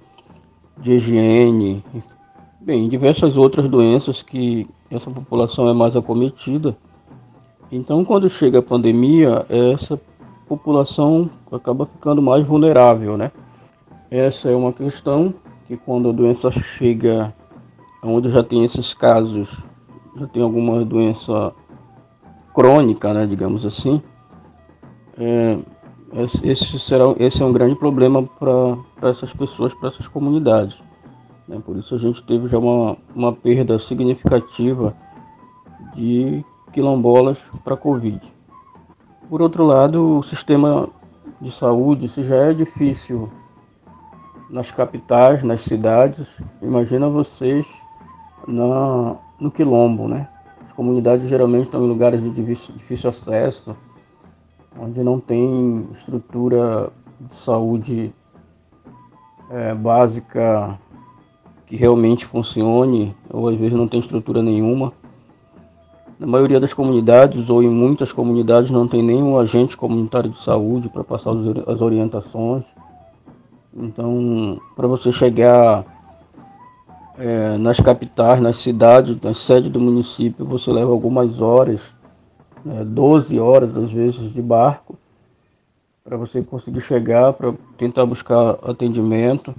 de 0.77 0.93
higiene, 0.93 1.83
bem, 2.59 2.87
diversas 2.89 3.37
outras 3.37 3.67
doenças 3.67 4.21
que 4.21 4.67
essa 4.89 5.11
população 5.11 5.67
é 5.69 5.73
mais 5.73 5.95
acometida. 5.95 6.75
Então, 7.75 8.05
quando 8.05 8.29
chega 8.29 8.59
a 8.59 8.61
pandemia, 8.61 9.45
essa 9.49 9.99
população 10.47 11.29
acaba 11.51 11.85
ficando 11.85 12.21
mais 12.21 12.47
vulnerável, 12.47 13.17
né? 13.17 13.33
Essa 14.09 14.49
é 14.49 14.55
uma 14.55 14.71
questão 14.71 15.33
que 15.67 15.75
quando 15.75 16.07
a 16.07 16.13
doença 16.13 16.49
chega 16.49 17.35
onde 18.01 18.29
já 18.29 18.41
tem 18.41 18.63
esses 18.63 18.93
casos, 18.93 19.61
já 20.15 20.25
tem 20.25 20.41
alguma 20.41 20.85
doença 20.85 21.53
crônica, 22.53 23.13
né, 23.13 23.27
digamos 23.27 23.65
assim, 23.65 24.01
é, 25.17 25.59
esse, 26.43 26.79
será, 26.79 27.13
esse 27.19 27.43
é 27.43 27.45
um 27.45 27.51
grande 27.51 27.75
problema 27.75 28.23
para 28.23 29.09
essas 29.09 29.33
pessoas, 29.33 29.73
para 29.73 29.89
essas 29.89 30.07
comunidades. 30.07 30.81
Né? 31.45 31.61
Por 31.65 31.75
isso 31.75 31.93
a 31.93 31.97
gente 31.97 32.23
teve 32.23 32.47
já 32.47 32.57
uma, 32.57 32.95
uma 33.13 33.33
perda 33.33 33.77
significativa 33.79 34.95
de 35.93 36.41
quilombolas 36.75 37.49
para 37.63 37.77
Covid. 37.77 38.19
Por 39.29 39.41
outro 39.41 39.63
lado, 39.63 40.17
o 40.17 40.23
sistema 40.23 40.89
de 41.39 41.49
saúde, 41.49 42.09
se 42.09 42.21
já 42.21 42.35
é 42.35 42.53
difícil 42.53 43.31
nas 44.49 44.71
capitais, 44.71 45.41
nas 45.41 45.61
cidades, 45.61 46.27
imagina 46.61 47.09
vocês 47.09 47.65
na, 48.45 49.15
no 49.39 49.49
quilombo, 49.49 50.09
né? 50.09 50.27
As 50.65 50.73
comunidades 50.73 51.29
geralmente 51.29 51.63
estão 51.63 51.81
em 51.81 51.87
lugares 51.87 52.21
de 52.21 52.29
difícil, 52.29 52.75
difícil 52.75 53.09
acesso, 53.09 53.77
onde 54.77 55.01
não 55.01 55.17
tem 55.17 55.87
estrutura 55.93 56.91
de 57.21 57.37
saúde 57.37 58.13
é, 59.49 59.73
básica 59.73 60.77
que 61.65 61.77
realmente 61.77 62.25
funcione, 62.25 63.15
ou 63.29 63.47
às 63.47 63.55
vezes 63.55 63.77
não 63.77 63.87
tem 63.87 64.01
estrutura 64.01 64.43
nenhuma. 64.43 64.91
Na 66.17 66.25
maioria 66.25 66.61
das 66.61 66.73
comunidades, 66.73 67.49
ou 67.49 67.61
em 67.61 67.69
muitas 67.69 68.13
comunidades, 68.13 68.71
não 68.71 68.87
tem 68.87 69.03
nenhum 69.03 69.37
agente 69.37 69.75
comunitário 69.75 70.29
de 70.29 70.37
saúde 70.37 70.87
para 70.87 71.03
passar 71.03 71.31
as 71.67 71.81
orientações. 71.81 72.73
Então, 73.75 74.61
para 74.77 74.87
você 74.87 75.11
chegar 75.11 75.83
é, 77.17 77.57
nas 77.57 77.81
capitais, 77.81 78.39
nas 78.39 78.57
cidades, 78.57 79.19
nas 79.21 79.37
sedes 79.37 79.69
do 79.69 79.79
município, 79.79 80.45
você 80.45 80.71
leva 80.71 80.89
algumas 80.91 81.41
horas, 81.41 81.93
né, 82.63 82.85
12 82.85 83.37
horas 83.37 83.75
às 83.75 83.91
vezes 83.91 84.33
de 84.33 84.41
barco, 84.41 84.97
para 86.01 86.15
você 86.15 86.41
conseguir 86.41 86.79
chegar, 86.79 87.33
para 87.33 87.53
tentar 87.77 88.05
buscar 88.05 88.51
atendimento. 88.63 89.53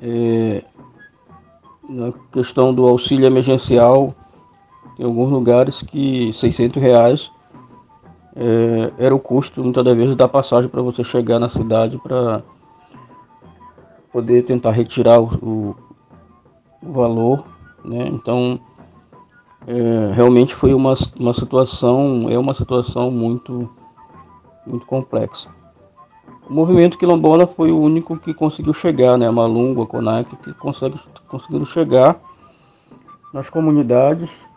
É, 0.00 0.64
na 1.86 2.12
questão 2.32 2.72
do 2.72 2.86
auxílio 2.86 3.26
emergencial, 3.26 4.14
tem 4.98 5.06
alguns 5.06 5.30
lugares 5.30 5.80
que 5.80 6.32
600 6.32 6.82
reais 6.82 7.30
é, 8.34 8.92
era 8.98 9.14
o 9.14 9.20
custo, 9.20 9.62
muitas 9.62 9.84
das 9.84 9.96
vezes, 9.96 10.16
da 10.16 10.26
passagem 10.26 10.68
para 10.68 10.82
você 10.82 11.04
chegar 11.04 11.38
na 11.38 11.48
cidade 11.48 11.96
para 11.98 12.42
poder 14.12 14.42
tentar 14.42 14.72
retirar 14.72 15.20
o, 15.20 15.76
o 16.82 16.92
valor, 16.92 17.44
né? 17.84 18.08
Então, 18.08 18.58
é, 19.68 20.12
realmente 20.14 20.52
foi 20.52 20.74
uma, 20.74 20.94
uma 21.16 21.32
situação, 21.32 22.28
é 22.28 22.36
uma 22.36 22.54
situação 22.54 23.08
muito, 23.08 23.70
muito 24.66 24.84
complexa. 24.84 25.48
O 26.50 26.52
movimento 26.52 26.98
quilombola 26.98 27.46
foi 27.46 27.70
o 27.70 27.78
único 27.78 28.16
que 28.16 28.34
conseguiu 28.34 28.72
chegar, 28.72 29.16
né? 29.16 29.30
Malungo, 29.30 29.82
a 29.82 29.86
Conac, 29.86 30.34
que 30.38 30.52
consegue, 30.54 30.98
conseguiram 31.28 31.64
chegar 31.64 32.20
nas 33.32 33.48
comunidades. 33.48 34.47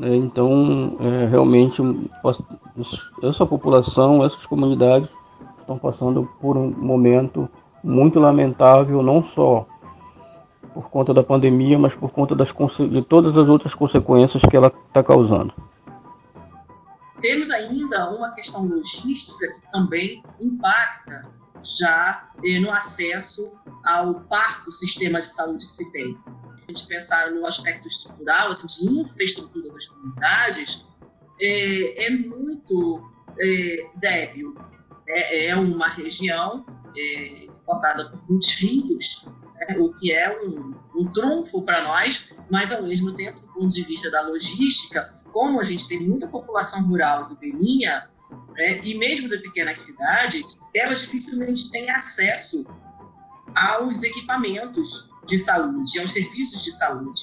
Né? 0.00 0.16
Então, 0.16 0.96
é, 0.98 1.26
realmente, 1.26 1.82
essa 3.22 3.44
população, 3.44 4.24
essas 4.24 4.46
comunidades 4.46 5.14
estão 5.58 5.78
passando 5.78 6.24
por 6.40 6.56
um 6.56 6.70
momento 6.70 7.46
muito 7.84 8.18
lamentável, 8.18 9.02
não 9.02 9.22
só 9.22 9.66
por 10.72 10.88
conta 10.88 11.12
da 11.12 11.22
pandemia, 11.22 11.78
mas 11.78 11.94
por 11.94 12.10
conta 12.10 12.34
das, 12.34 12.54
de 12.90 13.02
todas 13.02 13.36
as 13.36 13.48
outras 13.48 13.74
consequências 13.74 14.42
que 14.42 14.56
ela 14.56 14.72
está 14.88 15.02
causando. 15.02 15.52
Temos 17.20 17.50
ainda 17.50 18.10
uma 18.10 18.30
questão 18.30 18.66
logística 18.66 19.46
que 19.48 19.70
também 19.70 20.22
impacta 20.40 21.28
já 21.62 22.30
eh, 22.42 22.58
no 22.58 22.72
acesso 22.72 23.52
ao 23.84 24.14
parco 24.14 24.72
sistema 24.72 25.20
de 25.20 25.30
saúde 25.30 25.66
que 25.66 25.72
se 25.72 25.92
tem. 25.92 26.16
Gente 26.70 26.86
pensar 26.86 27.32
no 27.32 27.44
aspecto 27.46 27.88
estrutural, 27.88 28.52
assim, 28.52 28.68
de 28.68 29.00
infraestrutura 29.00 29.72
das 29.72 29.86
comunidades, 29.88 30.86
é, 31.40 32.06
é 32.06 32.10
muito 32.10 33.10
é, 33.36 33.90
débil. 33.96 34.54
É, 35.08 35.48
é, 35.48 35.56
uma 35.56 35.88
região 35.88 36.64
é, 36.96 37.48
cortada 37.66 38.08
por 38.08 38.22
muitos 38.30 38.54
rios, 38.54 39.26
né, 39.56 39.76
o 39.80 39.92
que 39.94 40.12
é 40.12 40.40
um, 40.44 40.72
um 40.94 41.12
trunfo 41.12 41.62
para 41.62 41.82
nós, 41.82 42.32
mas 42.48 42.72
ao 42.72 42.84
mesmo 42.84 43.12
tempo, 43.16 43.40
do 43.40 43.48
ponto 43.48 43.74
de 43.74 43.82
vista 43.82 44.08
da 44.08 44.22
logística, 44.22 45.12
como 45.32 45.58
a 45.58 45.64
gente 45.64 45.88
tem 45.88 45.98
muita 45.98 46.28
população 46.28 46.86
rural 46.86 47.30
ribeirinha, 47.30 48.08
né, 48.50 48.80
e 48.84 48.94
mesmo 48.94 49.28
de 49.28 49.38
pequenas 49.38 49.80
cidades, 49.80 50.64
elas 50.72 51.00
dificilmente 51.00 51.68
têm 51.72 51.90
acesso 51.90 52.64
aos 53.52 54.04
equipamentos 54.04 55.09
de 55.30 55.38
saúde, 55.38 56.00
aos 56.00 56.12
serviços 56.12 56.60
de 56.64 56.72
saúde. 56.72 57.22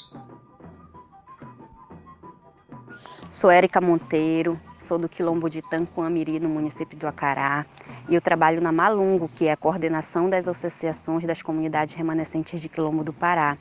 Sou 3.30 3.52
Érica 3.52 3.82
Monteiro, 3.82 4.58
sou 4.80 4.98
do 4.98 5.10
Quilombo 5.10 5.50
de 5.50 5.62
Tanquamiri, 5.62 6.39
no 6.39 6.48
município 6.48 6.98
do 6.98 7.06
Acará, 7.06 7.65
e 8.08 8.15
eu 8.15 8.22
trabalho 8.22 8.62
na 8.62 8.72
Malungo, 8.72 9.30
que 9.36 9.48
é 9.48 9.52
a 9.52 9.58
coordenação 9.58 10.30
das 10.30 10.48
associações 10.48 11.26
das 11.26 11.41
comunidades 11.41 11.93
remanescentes 11.96 12.62
de 12.62 12.70
Quilombo 12.70 13.04
do 13.04 13.12
Pará. 13.12 13.58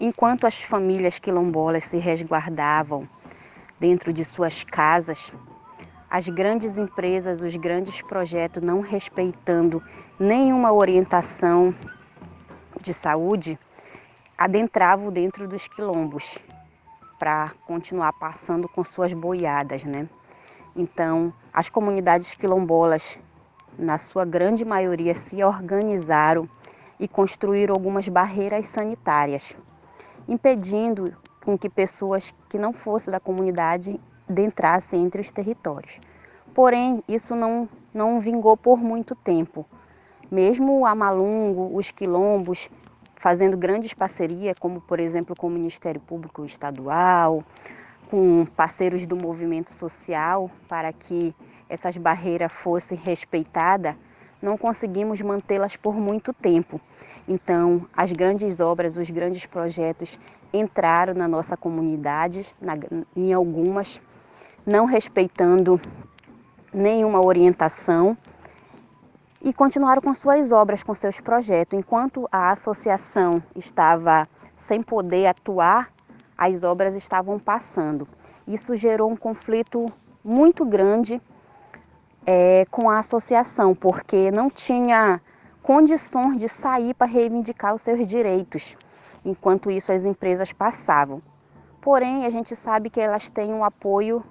Enquanto 0.00 0.46
as 0.46 0.54
famílias 0.62 1.18
quilombolas 1.18 1.84
se 1.84 1.98
resguardavam 1.98 3.06
dentro 3.78 4.14
de 4.14 4.24
suas 4.24 4.64
casas, 4.64 5.30
as 6.10 6.26
grandes 6.26 6.78
empresas, 6.78 7.42
os 7.42 7.54
grandes 7.54 8.00
projetos, 8.00 8.62
não 8.62 8.80
respeitando 8.80 9.82
nenhuma 10.18 10.72
orientação 10.72 11.74
de 12.80 12.94
saúde, 12.94 13.58
adentravam 14.40 15.12
dentro 15.12 15.46
dos 15.46 15.68
quilombos 15.68 16.38
para 17.18 17.52
continuar 17.66 18.14
passando 18.14 18.66
com 18.66 18.82
suas 18.82 19.12
boiadas, 19.12 19.84
né? 19.84 20.08
Então, 20.74 21.30
as 21.52 21.68
comunidades 21.68 22.34
quilombolas, 22.34 23.18
na 23.78 23.98
sua 23.98 24.24
grande 24.24 24.64
maioria, 24.64 25.14
se 25.14 25.44
organizaram 25.44 26.48
e 26.98 27.06
construíram 27.06 27.74
algumas 27.74 28.08
barreiras 28.08 28.66
sanitárias, 28.68 29.54
impedindo 30.26 31.14
com 31.44 31.58
que 31.58 31.68
pessoas 31.68 32.34
que 32.48 32.56
não 32.56 32.72
fossem 32.72 33.12
da 33.12 33.20
comunidade 33.20 34.00
adentrassem 34.26 35.04
entre 35.04 35.20
os 35.20 35.30
territórios. 35.30 36.00
Porém, 36.54 37.04
isso 37.06 37.36
não, 37.36 37.68
não 37.92 38.22
vingou 38.22 38.56
por 38.56 38.78
muito 38.78 39.14
tempo. 39.14 39.66
Mesmo 40.30 40.86
a 40.86 40.94
Malungo, 40.94 41.76
os 41.76 41.90
quilombos, 41.90 42.70
fazendo 43.20 43.54
grandes 43.54 43.92
parcerias, 43.92 44.58
como 44.58 44.80
por 44.80 44.98
exemplo 44.98 45.36
com 45.36 45.46
o 45.46 45.50
Ministério 45.50 46.00
Público 46.00 46.42
Estadual, 46.42 47.44
com 48.10 48.46
parceiros 48.56 49.06
do 49.06 49.14
movimento 49.14 49.72
social, 49.72 50.50
para 50.66 50.90
que 50.90 51.34
essas 51.68 51.98
barreiras 51.98 52.50
fossem 52.50 52.96
respeitadas, 52.96 53.94
não 54.40 54.56
conseguimos 54.56 55.20
mantê-las 55.20 55.76
por 55.76 55.94
muito 55.94 56.32
tempo. 56.32 56.80
Então, 57.28 57.86
as 57.94 58.10
grandes 58.10 58.58
obras, 58.58 58.96
os 58.96 59.10
grandes 59.10 59.44
projetos 59.44 60.18
entraram 60.50 61.12
na 61.12 61.28
nossa 61.28 61.58
comunidade, 61.58 62.46
na, 62.58 62.72
em 63.14 63.34
algumas, 63.34 64.00
não 64.66 64.86
respeitando 64.86 65.78
nenhuma 66.72 67.20
orientação 67.20 68.16
e 69.42 69.52
continuaram 69.52 70.02
com 70.02 70.12
suas 70.12 70.52
obras, 70.52 70.82
com 70.82 70.94
seus 70.94 71.20
projetos. 71.20 71.78
Enquanto 71.78 72.28
a 72.30 72.50
associação 72.50 73.42
estava 73.56 74.28
sem 74.56 74.82
poder 74.82 75.26
atuar, 75.26 75.90
as 76.36 76.62
obras 76.62 76.94
estavam 76.94 77.38
passando. 77.38 78.06
Isso 78.46 78.76
gerou 78.76 79.10
um 79.10 79.16
conflito 79.16 79.86
muito 80.24 80.64
grande 80.64 81.20
é, 82.26 82.66
com 82.70 82.90
a 82.90 82.98
associação, 82.98 83.74
porque 83.74 84.30
não 84.30 84.50
tinha 84.50 85.20
condições 85.62 86.38
de 86.38 86.48
sair 86.48 86.94
para 86.94 87.06
reivindicar 87.06 87.74
os 87.74 87.82
seus 87.82 88.08
direitos, 88.08 88.76
enquanto 89.24 89.70
isso 89.70 89.92
as 89.92 90.04
empresas 90.04 90.52
passavam. 90.52 91.22
Porém, 91.80 92.26
a 92.26 92.30
gente 92.30 92.54
sabe 92.54 92.90
que 92.90 93.00
elas 93.00 93.30
têm 93.30 93.54
o 93.54 93.64
apoio 93.64 94.22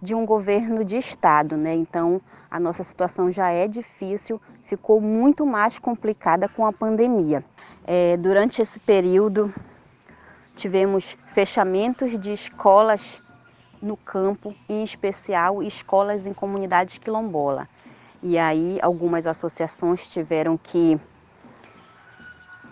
de 0.00 0.14
um 0.14 0.26
governo 0.26 0.84
de 0.84 0.96
estado, 0.96 1.56
né? 1.56 1.74
Então, 1.74 2.20
a 2.52 2.60
nossa 2.60 2.84
situação 2.84 3.30
já 3.30 3.50
é 3.50 3.66
difícil, 3.66 4.38
ficou 4.62 5.00
muito 5.00 5.46
mais 5.46 5.78
complicada 5.78 6.46
com 6.50 6.66
a 6.66 6.72
pandemia. 6.72 7.42
É, 7.82 8.14
durante 8.18 8.60
esse 8.60 8.78
período, 8.78 9.50
tivemos 10.54 11.16
fechamentos 11.28 12.20
de 12.20 12.30
escolas 12.30 13.22
no 13.80 13.96
campo, 13.96 14.54
em 14.68 14.84
especial 14.84 15.62
escolas 15.62 16.26
em 16.26 16.34
comunidades 16.34 16.98
quilombola. 16.98 17.66
E 18.22 18.36
aí 18.36 18.78
algumas 18.82 19.26
associações 19.26 20.06
tiveram 20.12 20.58
que 20.58 21.00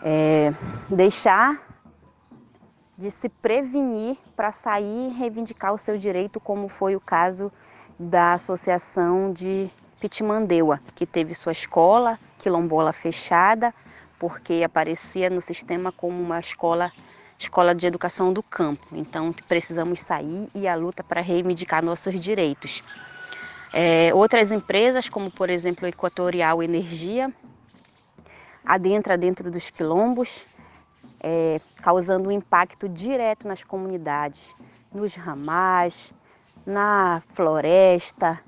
é, 0.02 0.52
deixar 0.90 1.58
de 2.98 3.10
se 3.10 3.30
prevenir 3.30 4.18
para 4.36 4.50
sair 4.50 5.08
e 5.08 5.14
reivindicar 5.14 5.72
o 5.72 5.78
seu 5.78 5.96
direito, 5.96 6.38
como 6.38 6.68
foi 6.68 6.94
o 6.94 7.00
caso 7.00 7.50
da 8.00 8.32
Associação 8.32 9.30
de 9.30 9.68
Pitimandeua, 10.00 10.80
que 10.94 11.04
teve 11.04 11.34
sua 11.34 11.52
escola 11.52 12.18
quilombola 12.38 12.94
fechada, 12.94 13.74
porque 14.18 14.62
aparecia 14.64 15.28
no 15.28 15.42
sistema 15.42 15.92
como 15.92 16.18
uma 16.18 16.40
escola 16.40 16.90
escola 17.38 17.74
de 17.74 17.86
educação 17.86 18.32
do 18.32 18.42
campo. 18.42 18.86
Então 18.92 19.34
precisamos 19.46 20.00
sair 20.00 20.48
e 20.54 20.66
a 20.66 20.74
luta 20.74 21.04
para 21.04 21.20
reivindicar 21.20 21.84
nossos 21.84 22.18
direitos. 22.18 22.82
É, 23.72 24.10
outras 24.14 24.50
empresas, 24.50 25.08
como 25.10 25.30
por 25.30 25.50
exemplo 25.50 25.86
Equatorial 25.86 26.62
Energia, 26.62 27.30
adentra 28.64 29.18
dentro 29.18 29.50
dos 29.50 29.68
quilombos, 29.68 30.42
é, 31.22 31.60
causando 31.82 32.28
um 32.28 32.32
impacto 32.32 32.88
direto 32.88 33.46
nas 33.46 33.62
comunidades, 33.62 34.54
nos 34.92 35.14
ramais, 35.14 36.14
na 36.70 37.22
floresta, 37.34 38.40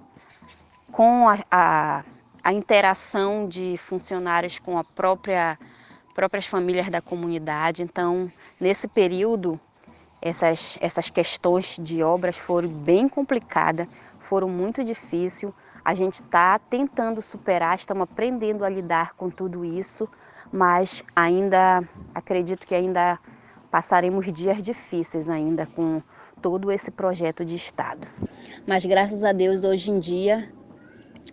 com 0.90 1.28
a, 1.28 1.38
a, 1.50 2.04
a 2.42 2.52
interação 2.52 3.48
de 3.48 3.78
funcionários 3.88 4.58
com 4.58 4.78
a 4.78 4.84
própria 4.84 5.58
próprias 6.14 6.46
famílias 6.46 6.88
da 6.90 7.00
comunidade. 7.00 7.82
Então, 7.82 8.30
nesse 8.60 8.86
período, 8.86 9.58
essas, 10.20 10.78
essas 10.80 11.10
questões 11.10 11.76
de 11.80 12.02
obras 12.02 12.36
foram 12.36 12.68
bem 12.68 13.08
complicadas, 13.08 13.88
foram 14.20 14.48
muito 14.48 14.84
difíceis. 14.84 15.52
A 15.84 15.94
gente 15.94 16.22
está 16.22 16.58
tentando 16.58 17.20
superar, 17.20 17.76
estamos 17.76 18.04
aprendendo 18.04 18.64
a 18.64 18.68
lidar 18.68 19.14
com 19.14 19.28
tudo 19.28 19.64
isso, 19.64 20.08
mas 20.52 21.02
ainda 21.16 21.82
acredito 22.14 22.66
que 22.66 22.74
ainda 22.74 23.18
passaremos 23.70 24.30
dias 24.32 24.62
difíceis 24.62 25.28
ainda 25.28 25.66
com 25.66 26.02
todo 26.42 26.72
esse 26.72 26.90
projeto 26.90 27.44
de 27.44 27.54
Estado. 27.54 28.06
Mas 28.66 28.84
graças 28.84 29.22
a 29.22 29.32
Deus 29.32 29.62
hoje 29.62 29.90
em 29.90 29.98
dia 29.98 30.48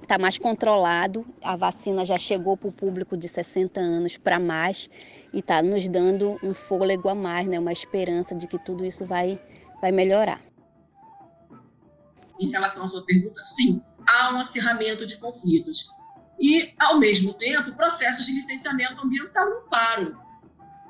está 0.01 0.17
mais 0.17 0.37
controlado, 0.37 1.25
a 1.43 1.55
vacina 1.55 2.05
já 2.05 2.17
chegou 2.17 2.55
para 2.55 2.69
o 2.69 2.71
público 2.71 3.17
de 3.17 3.27
60 3.27 3.79
anos 3.79 4.17
para 4.17 4.39
mais 4.39 4.89
e 5.33 5.39
está 5.39 5.61
nos 5.61 5.87
dando 5.87 6.37
um 6.43 6.53
fôlego 6.53 7.09
a 7.09 7.15
mais, 7.15 7.47
né? 7.47 7.59
uma 7.59 7.71
esperança 7.71 8.33
de 8.35 8.47
que 8.47 8.57
tudo 8.57 8.85
isso 8.85 9.05
vai, 9.05 9.39
vai 9.81 9.91
melhorar. 9.91 10.41
Em 12.39 12.49
relação 12.49 12.85
à 12.85 12.89
sua 12.89 13.03
pergunta, 13.03 13.41
sim, 13.41 13.81
há 14.07 14.33
um 14.33 14.39
acirramento 14.39 15.05
de 15.05 15.17
conflitos. 15.17 15.89
E, 16.39 16.73
ao 16.79 16.97
mesmo 16.97 17.33
tempo, 17.33 17.75
processos 17.75 18.25
de 18.25 18.31
licenciamento 18.31 19.01
ambiental 19.01 19.49
não 19.49 19.67
param. 19.67 20.17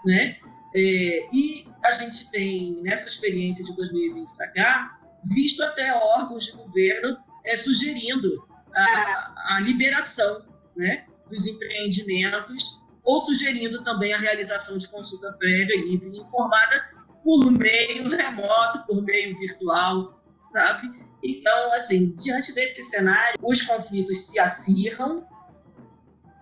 Né? 0.06 0.38
É, 0.76 1.30
e 1.34 1.68
a 1.84 1.92
gente 1.92 2.30
tem, 2.32 2.82
nessa 2.82 3.10
experiência 3.10 3.64
de 3.64 3.76
2020 3.76 4.36
para 4.38 4.48
cá, 4.50 5.00
visto 5.24 5.62
até 5.64 5.94
órgãos 5.94 6.46
de 6.46 6.52
governo 6.54 7.18
é, 7.46 7.56
sugerindo 7.56 8.48
a, 8.74 9.56
a 9.56 9.60
liberação 9.62 10.46
né, 10.76 11.06
dos 11.30 11.48
empreendimentos 11.48 12.84
ou 13.04 13.20
sugerindo 13.20 13.84
também 13.84 14.14
a 14.14 14.18
realização 14.18 14.78
de 14.78 14.88
consulta 14.88 15.32
prévia, 15.34 15.76
livre 15.84 16.10
e 16.10 16.20
informada 16.20 16.90
por 17.24 17.52
meio 17.52 18.10
remoto, 18.10 18.86
por 18.86 19.02
meio 19.02 19.38
virtual, 19.38 20.22
sabe? 20.52 20.88
Então, 21.24 21.74
assim, 21.74 22.16
diante 22.16 22.54
desse 22.54 22.84
cenário, 22.84 23.36
os 23.42 23.62
conflitos 23.62 24.28
se 24.28 24.40
acirram. 24.40 25.28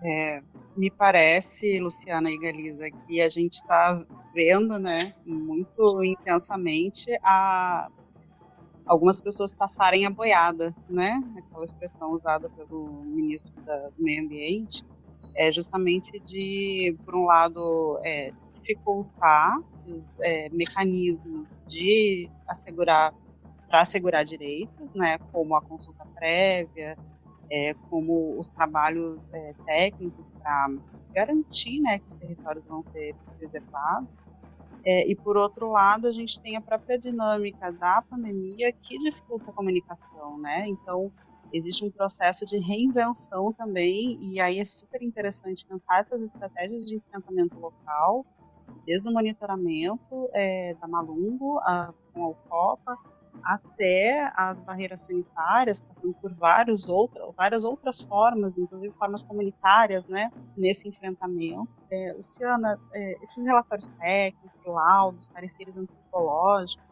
É, 0.02 0.42
me 0.78 0.90
parece, 0.90 1.80
Luciana 1.80 2.30
e 2.30 2.38
Galisa, 2.38 2.88
que 2.88 3.20
a 3.20 3.28
gente 3.28 3.54
está 3.54 4.00
vendo, 4.32 4.78
né, 4.78 4.96
muito 5.26 6.04
intensamente 6.04 7.10
a 7.22 7.88
algumas 8.86 9.20
pessoas 9.20 9.52
passarem 9.52 10.06
a 10.06 10.10
boiada, 10.10 10.74
né? 10.88 11.20
Aquela 11.36 11.64
expressão 11.64 12.12
usada 12.12 12.48
pelo 12.48 13.02
ministro 13.04 13.60
da, 13.62 13.88
do 13.90 14.02
Meio 14.02 14.24
Ambiente, 14.24 14.82
é 15.34 15.52
justamente 15.52 16.18
de, 16.20 16.96
por 17.04 17.14
um 17.14 17.26
lado, 17.26 17.98
é, 18.02 18.32
dificultar 18.54 19.58
os 19.86 20.18
é, 20.20 20.48
mecanismos 20.50 21.46
de 21.66 22.30
assegurar 22.46 23.12
para 23.68 23.82
assegurar 23.82 24.24
direitos, 24.24 24.94
né? 24.94 25.18
Como 25.32 25.54
a 25.54 25.60
consulta 25.60 26.06
prévia, 26.14 26.96
é, 27.50 27.74
como 27.88 28.38
os 28.38 28.50
trabalhos 28.50 29.28
é, 29.32 29.54
técnicos 29.64 30.30
para 30.32 30.70
garantir, 31.12 31.80
né, 31.80 31.98
que 31.98 32.08
os 32.08 32.16
territórios 32.16 32.66
vão 32.66 32.82
ser 32.82 33.14
preservados 33.38 34.28
é, 34.84 35.06
e 35.06 35.14
por 35.14 35.36
outro 35.36 35.70
lado, 35.70 36.06
a 36.06 36.12
gente 36.12 36.40
tem 36.40 36.56
a 36.56 36.60
própria 36.60 36.98
dinâmica 36.98 37.70
da 37.72 38.02
pandemia 38.02 38.72
que 38.72 38.98
dificulta 38.98 39.50
a 39.50 39.52
comunicação, 39.52 40.38
né? 40.38 40.66
Então, 40.66 41.12
existe 41.52 41.84
um 41.84 41.90
processo 41.90 42.46
de 42.46 42.58
reinvenção 42.58 43.52
também, 43.52 44.18
e 44.20 44.40
aí 44.40 44.58
é 44.58 44.64
super 44.64 45.02
interessante 45.02 45.66
pensar 45.66 46.00
essas 46.00 46.22
estratégias 46.22 46.84
de 46.86 46.96
enfrentamento 46.96 47.58
local, 47.58 48.24
desde 48.86 49.08
o 49.08 49.12
monitoramento 49.12 50.30
é, 50.34 50.74
da 50.80 50.88
Malungo 50.88 51.58
a, 51.58 51.92
com 52.12 52.24
a 52.24 52.28
UFOPA, 52.30 52.96
até 53.44 54.32
as 54.34 54.60
barreiras 54.60 55.00
sanitárias, 55.00 55.80
passando 55.80 56.14
por 56.14 56.32
vários 56.34 56.88
outro, 56.88 57.32
várias 57.36 57.64
outras 57.64 58.00
formas, 58.02 58.58
inclusive 58.58 58.92
formas 58.94 59.22
comunitárias, 59.22 60.04
né, 60.06 60.30
nesse 60.56 60.88
enfrentamento. 60.88 61.78
É, 61.90 62.12
Luciana, 62.12 62.78
é, 62.94 63.18
esses 63.20 63.46
relatórios 63.46 63.88
técnicos, 64.00 64.64
laudos, 64.64 65.28
pareceres 65.28 65.76
antropológicos, 65.76 66.88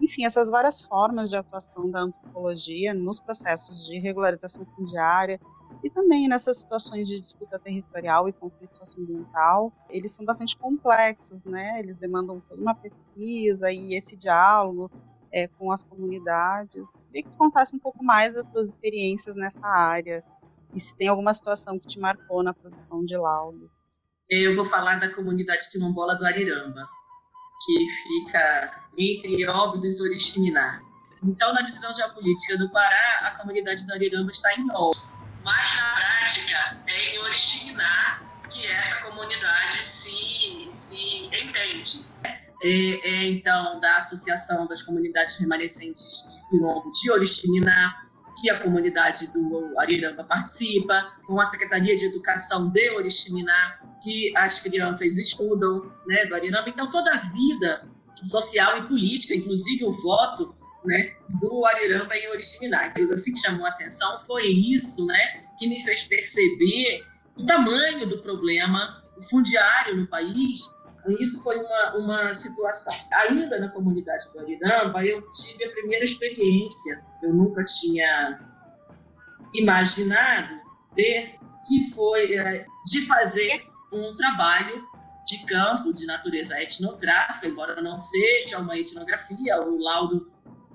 enfim, 0.00 0.24
essas 0.24 0.50
várias 0.50 0.82
formas 0.82 1.30
de 1.30 1.36
atuação 1.36 1.90
da 1.90 2.00
antropologia 2.00 2.92
nos 2.92 3.20
processos 3.20 3.86
de 3.86 3.98
regularização 3.98 4.66
fundiária 4.76 5.40
e 5.82 5.90
também 5.90 6.28
nessas 6.28 6.58
situações 6.58 7.06
de 7.06 7.20
disputa 7.20 7.58
territorial 7.58 8.28
e 8.28 8.32
conflito 8.32 8.76
socioambiental, 8.76 9.72
eles 9.88 10.12
são 10.12 10.24
bastante 10.24 10.56
complexos, 10.56 11.44
né? 11.44 11.78
Eles 11.78 11.96
demandam 11.96 12.40
toda 12.40 12.60
uma 12.60 12.74
pesquisa 12.74 13.70
e 13.70 13.94
esse 13.94 14.16
diálogo 14.16 14.90
é, 15.36 15.46
com 15.48 15.70
as 15.70 15.84
comunidades. 15.84 17.02
Queria 17.08 17.22
que 17.22 17.30
tu 17.30 17.36
contasse 17.36 17.76
um 17.76 17.78
pouco 17.78 18.02
mais 18.02 18.32
das 18.32 18.48
tuas 18.48 18.70
experiências 18.70 19.36
nessa 19.36 19.66
área 19.66 20.24
e 20.74 20.80
se 20.80 20.96
tem 20.96 21.08
alguma 21.08 21.34
situação 21.34 21.78
que 21.78 21.86
te 21.86 21.98
marcou 21.98 22.42
na 22.42 22.54
produção 22.54 23.04
de 23.04 23.14
laudos. 23.18 23.84
Eu 24.30 24.56
vou 24.56 24.64
falar 24.64 24.96
da 24.96 25.14
comunidade 25.14 25.70
quilombola 25.70 26.14
do 26.16 26.24
Ariramba, 26.24 26.88
que 27.64 27.86
fica 28.02 28.88
entre 28.96 29.46
Óbidos 29.46 30.00
e 30.00 30.02
Oriximiná. 30.04 30.80
Então, 31.22 31.52
na 31.52 31.60
divisão 31.60 31.92
geopolítica 31.92 32.56
do 32.56 32.70
Pará, 32.70 33.20
a 33.26 33.30
comunidade 33.32 33.86
do 33.86 33.92
Ariramba 33.92 34.30
está 34.30 34.54
em 34.54 34.66
Óbidos. 34.72 35.06
Mas, 35.44 35.76
na 35.76 35.94
prática, 35.94 36.82
é 36.86 37.14
em 37.14 37.18
Oriximiná 37.18 38.22
que 38.50 38.66
essa 38.66 39.04
comunidade 39.04 39.76
se, 39.76 40.66
se 40.70 41.26
entende 41.26 42.06
é, 42.62 42.68
é, 42.68 43.24
então 43.28 43.78
da 43.80 43.98
Associação 43.98 44.66
das 44.66 44.82
Comunidades 44.82 45.38
Remanescentes 45.38 46.40
de 46.42 46.48
Quilombo 46.48 46.90
de 46.90 47.10
Oriximiná, 47.10 48.06
que 48.40 48.50
a 48.50 48.60
comunidade 48.60 49.32
do 49.32 49.78
Ariramba 49.78 50.24
participa, 50.24 51.12
com 51.26 51.40
a 51.40 51.46
Secretaria 51.46 51.96
de 51.96 52.06
Educação 52.06 52.68
de 52.68 52.90
Oriximiná, 52.90 53.78
que 54.02 54.36
as 54.36 54.58
crianças 54.58 55.16
estudam 55.16 55.90
né, 56.06 56.26
do 56.26 56.34
Ariramba. 56.34 56.68
Então, 56.68 56.90
toda 56.90 57.12
a 57.12 57.16
vida 57.16 57.88
social 58.24 58.78
e 58.78 58.88
política, 58.88 59.34
inclusive 59.34 59.84
o 59.84 59.92
voto 59.92 60.54
né, 60.84 61.14
do 61.40 61.64
Ariramba 61.64 62.16
em 62.16 62.28
Oriximiná. 62.28 62.88
Então, 62.88 63.10
assim 63.12 63.32
que 63.32 63.40
chamou 63.40 63.64
a 63.64 63.70
atenção 63.70 64.18
foi 64.20 64.46
isso 64.46 65.04
né, 65.06 65.40
que 65.58 65.66
nos 65.66 65.82
fez 65.82 66.02
perceber 66.02 67.04
o 67.36 67.44
tamanho 67.46 68.06
do 68.06 68.18
problema 68.18 69.02
fundiário 69.30 69.96
no 69.96 70.06
país 70.06 70.75
Isso 71.20 71.42
foi 71.42 71.58
uma, 71.58 71.96
uma 71.96 72.34
situação. 72.34 72.92
Ainda 73.12 73.58
na 73.58 73.68
comunidade 73.68 74.30
do 74.32 74.40
Ariramba, 74.40 75.04
eu 75.04 75.22
tive 75.30 75.64
a 75.64 75.70
primeira 75.70 76.04
experiência, 76.04 77.04
eu 77.22 77.32
nunca 77.32 77.64
tinha 77.64 78.40
imaginado 79.54 80.54
ter, 80.94 81.34
que 81.66 81.90
foi 81.94 82.36
é, 82.36 82.66
de 82.86 83.06
fazer 83.06 83.66
um 83.92 84.14
trabalho 84.14 84.84
de 85.26 85.44
campo 85.44 85.92
de 85.92 86.06
natureza 86.06 86.60
etnográfica, 86.62 87.48
embora 87.48 87.80
não 87.82 87.98
seja 87.98 88.58
uma 88.58 88.78
etnografia, 88.78 89.60
o 89.60 89.76
laudo 89.78 90.30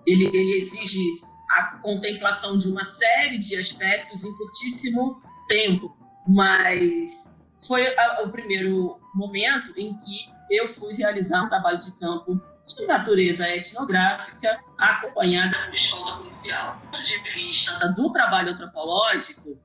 ele, 0.06 0.26
ele 0.26 0.58
exige 0.58 1.22
a 1.50 1.78
contemplação 1.78 2.58
de 2.58 2.68
uma 2.68 2.84
série 2.84 3.38
de 3.38 3.58
aspectos 3.58 4.24
em 4.24 4.38
curtíssimo 4.38 5.22
tempo, 5.48 5.96
mas 6.28 7.41
foi 7.68 7.88
a, 7.98 8.24
o 8.24 8.30
primeiro 8.30 9.00
momento 9.14 9.74
em 9.78 9.94
que 10.00 10.30
eu 10.50 10.68
fui 10.68 10.94
realizar 10.94 11.44
um 11.44 11.50
trabalho 11.50 11.78
de 11.78 11.98
campo 12.00 12.42
de 12.66 12.86
natureza 12.86 13.48
etnográfica 13.50 14.60
acompanhada 14.78 15.58
de 15.70 15.76
escolta 15.76 16.18
policial. 16.18 16.76
Do 16.76 16.82
ponto 16.88 17.04
de 17.04 17.18
vista 17.30 17.88
do 17.90 18.12
trabalho 18.12 18.52
antropológico, 18.52 19.58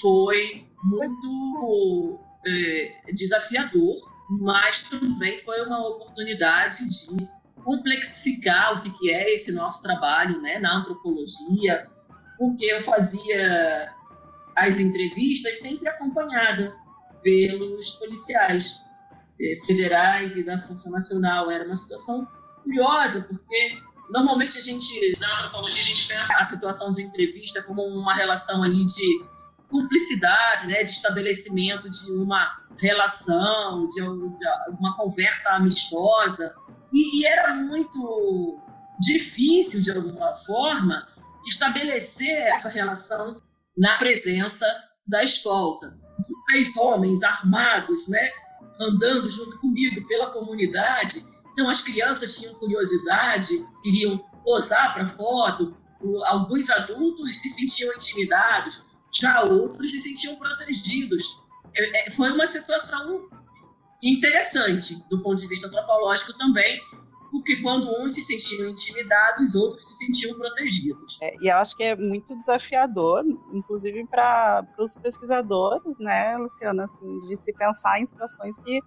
foi 0.00 0.66
muito 0.82 2.20
é, 2.46 3.12
desafiador, 3.12 3.96
mas 4.30 4.84
também 4.84 5.38
foi 5.38 5.62
uma 5.64 5.86
oportunidade 5.86 6.84
de 6.86 7.28
complexificar 7.64 8.78
o 8.78 8.82
que, 8.82 8.90
que 8.90 9.10
é 9.10 9.34
esse 9.34 9.52
nosso 9.52 9.82
trabalho 9.82 10.40
né, 10.40 10.58
na 10.58 10.76
antropologia, 10.76 11.88
porque 12.38 12.66
eu 12.66 12.80
fazia 12.80 13.92
as 14.54 14.78
entrevistas 14.78 15.60
sempre 15.60 15.88
acompanhada 15.88 16.74
pelos 17.22 17.90
policiais 17.94 18.80
eh, 19.40 19.56
federais 19.66 20.36
e 20.36 20.44
da 20.44 20.58
Força 20.60 20.90
Nacional. 20.90 21.50
Era 21.50 21.64
uma 21.64 21.76
situação 21.76 22.26
curiosa, 22.62 23.26
porque 23.28 23.78
normalmente 24.10 24.58
a 24.58 24.62
gente, 24.62 25.16
na 25.18 25.34
antropologia, 25.34 25.80
a 25.80 25.84
gente 25.84 26.08
pensa 26.08 26.34
a 26.36 26.44
situação 26.44 26.92
de 26.92 27.02
entrevista 27.02 27.62
como 27.62 27.82
uma 27.82 28.14
relação 28.14 28.62
ali 28.62 28.84
de 28.84 29.24
cumplicidade, 29.68 30.66
né, 30.66 30.82
de 30.82 30.90
estabelecimento 30.90 31.90
de 31.90 32.12
uma 32.12 32.62
relação, 32.78 33.86
de 33.88 34.00
uma 34.02 34.96
conversa 34.96 35.50
amistosa. 35.50 36.54
E, 36.92 37.20
e 37.20 37.26
era 37.26 37.54
muito 37.54 38.58
difícil, 38.98 39.82
de 39.82 39.90
alguma 39.90 40.34
forma, 40.34 41.06
estabelecer 41.46 42.48
essa 42.48 42.68
relação 42.68 43.40
na 43.76 43.96
presença 43.98 44.66
da 45.06 45.22
escolta. 45.22 45.96
Seis 46.50 46.76
homens 46.76 47.22
armados, 47.22 48.08
né, 48.08 48.30
andando 48.80 49.30
junto 49.30 49.58
comigo 49.58 50.06
pela 50.06 50.30
comunidade. 50.30 51.24
Então 51.52 51.68
as 51.68 51.82
crianças 51.82 52.36
tinham 52.36 52.54
curiosidade, 52.54 53.66
queriam 53.82 54.18
posar 54.44 54.94
para 54.94 55.08
foto. 55.08 55.76
Alguns 56.26 56.70
adultos 56.70 57.40
se 57.40 57.48
sentiam 57.48 57.92
intimidados, 57.94 58.86
já 59.12 59.42
outros 59.42 59.90
se 59.90 60.00
sentiam 60.00 60.36
protegidos. 60.36 61.42
É, 61.74 62.08
é, 62.08 62.10
foi 62.10 62.30
uma 62.30 62.46
situação 62.46 63.28
interessante 64.02 65.04
do 65.08 65.20
ponto 65.20 65.40
de 65.40 65.48
vista 65.48 65.66
antropológico 65.66 66.32
também, 66.34 66.80
porque 67.30 67.56
quando 67.56 67.88
uns 68.02 68.14
se 68.14 68.22
sentiam 68.22 68.70
intimidados, 68.70 69.54
outros 69.54 69.86
se 69.86 70.04
sentiam 70.04 70.36
protegidos. 70.36 71.18
É, 71.22 71.34
e 71.40 71.50
eu 71.50 71.56
acho 71.56 71.76
que 71.76 71.82
é 71.82 71.96
muito 71.96 72.36
desafiador, 72.36 73.24
inclusive 73.52 74.06
para 74.06 74.66
os 74.78 74.94
pesquisadores, 74.94 75.98
né, 75.98 76.36
Luciana, 76.36 76.84
assim, 76.84 77.18
de 77.20 77.42
se 77.42 77.52
pensar 77.52 78.00
em 78.00 78.06
situações 78.06 78.56
que 78.58 78.80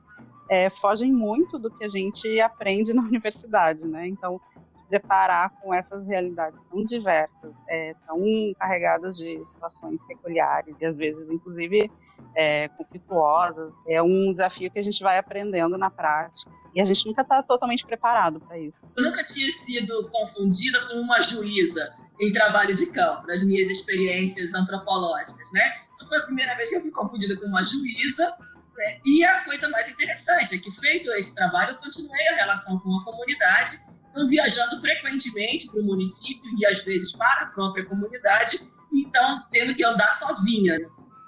é, 0.50 0.70
fogem 0.70 1.12
muito 1.12 1.58
do 1.58 1.72
que 1.72 1.84
a 1.84 1.90
gente 1.90 2.40
aprende 2.42 2.94
na 2.94 3.02
universidade, 3.04 3.88
né? 3.88 4.08
Então, 4.08 4.40
se 4.74 4.90
deparar 4.90 5.52
com 5.62 5.74
essas 5.74 6.08
realidades 6.08 6.64
tão 6.64 6.84
diversas, 6.86 7.56
é, 7.70 7.94
tão 8.08 8.20
carregadas 8.58 9.18
de 9.18 9.44
situações 9.44 10.02
peculiares 10.06 10.82
e 10.82 10.86
às 10.86 10.96
vezes, 10.96 11.32
inclusive, 11.32 11.92
é, 12.36 12.68
conflituosas, 12.70 13.74
é 13.88 14.02
um 14.02 14.32
desafio 14.32 14.72
que 14.72 14.80
a 14.80 14.84
gente 14.84 15.02
vai 15.04 15.18
aprendendo 15.18 15.78
na 15.78 15.90
prática. 15.90 16.52
E 16.74 16.80
a 16.80 16.86
gente 16.86 17.06
nunca 17.06 17.22
está 17.22 17.44
totalmente 17.44 17.86
preparado 17.86 18.40
para 18.40 18.58
isso. 18.58 18.88
Eu 18.96 19.04
nunca 19.04 19.24
tinha 19.24 19.52
sido 19.52 20.10
confundida 20.10 20.88
com 20.88 20.96
uma 20.96 21.22
juíza 21.22 21.94
em 22.20 22.32
trabalho 22.32 22.74
de 22.74 22.86
campo, 22.92 23.28
nas 23.28 23.44
minhas 23.44 23.70
experiências 23.70 24.54
antropológicas, 24.54 25.52
né? 25.52 25.82
Então 25.96 26.08
foi 26.08 26.20
a 26.20 26.24
primeira 26.24 26.56
vez 26.56 26.70
que 26.70 26.78
eu 26.78 26.82
fui 26.82 26.92
confundida 26.92 27.38
com 27.38 27.48
uma 27.48 27.64
juíza 27.64 28.38
né? 28.82 29.00
E 29.06 29.24
a 29.24 29.44
coisa 29.44 29.70
mais 29.70 29.90
interessante 29.90 30.56
é 30.56 30.58
que, 30.58 30.72
feito 30.72 31.12
esse 31.12 31.36
trabalho, 31.36 31.72
eu 31.72 31.78
continuei 31.78 32.28
a 32.30 32.36
relação 32.36 32.80
com 32.80 32.98
a 32.98 33.04
comunidade, 33.04 33.80
então, 34.12 34.28
viajando 34.28 34.80
frequentemente 34.80 35.68
para 35.68 35.82
o 35.82 35.86
município 35.86 36.44
e, 36.58 36.66
às 36.66 36.84
vezes, 36.84 37.14
para 37.14 37.44
a 37.44 37.46
própria 37.48 37.86
comunidade, 37.86 38.60
então, 38.94 39.44
tendo 39.50 39.74
que 39.74 39.84
andar 39.84 40.12
sozinha. 40.12 40.78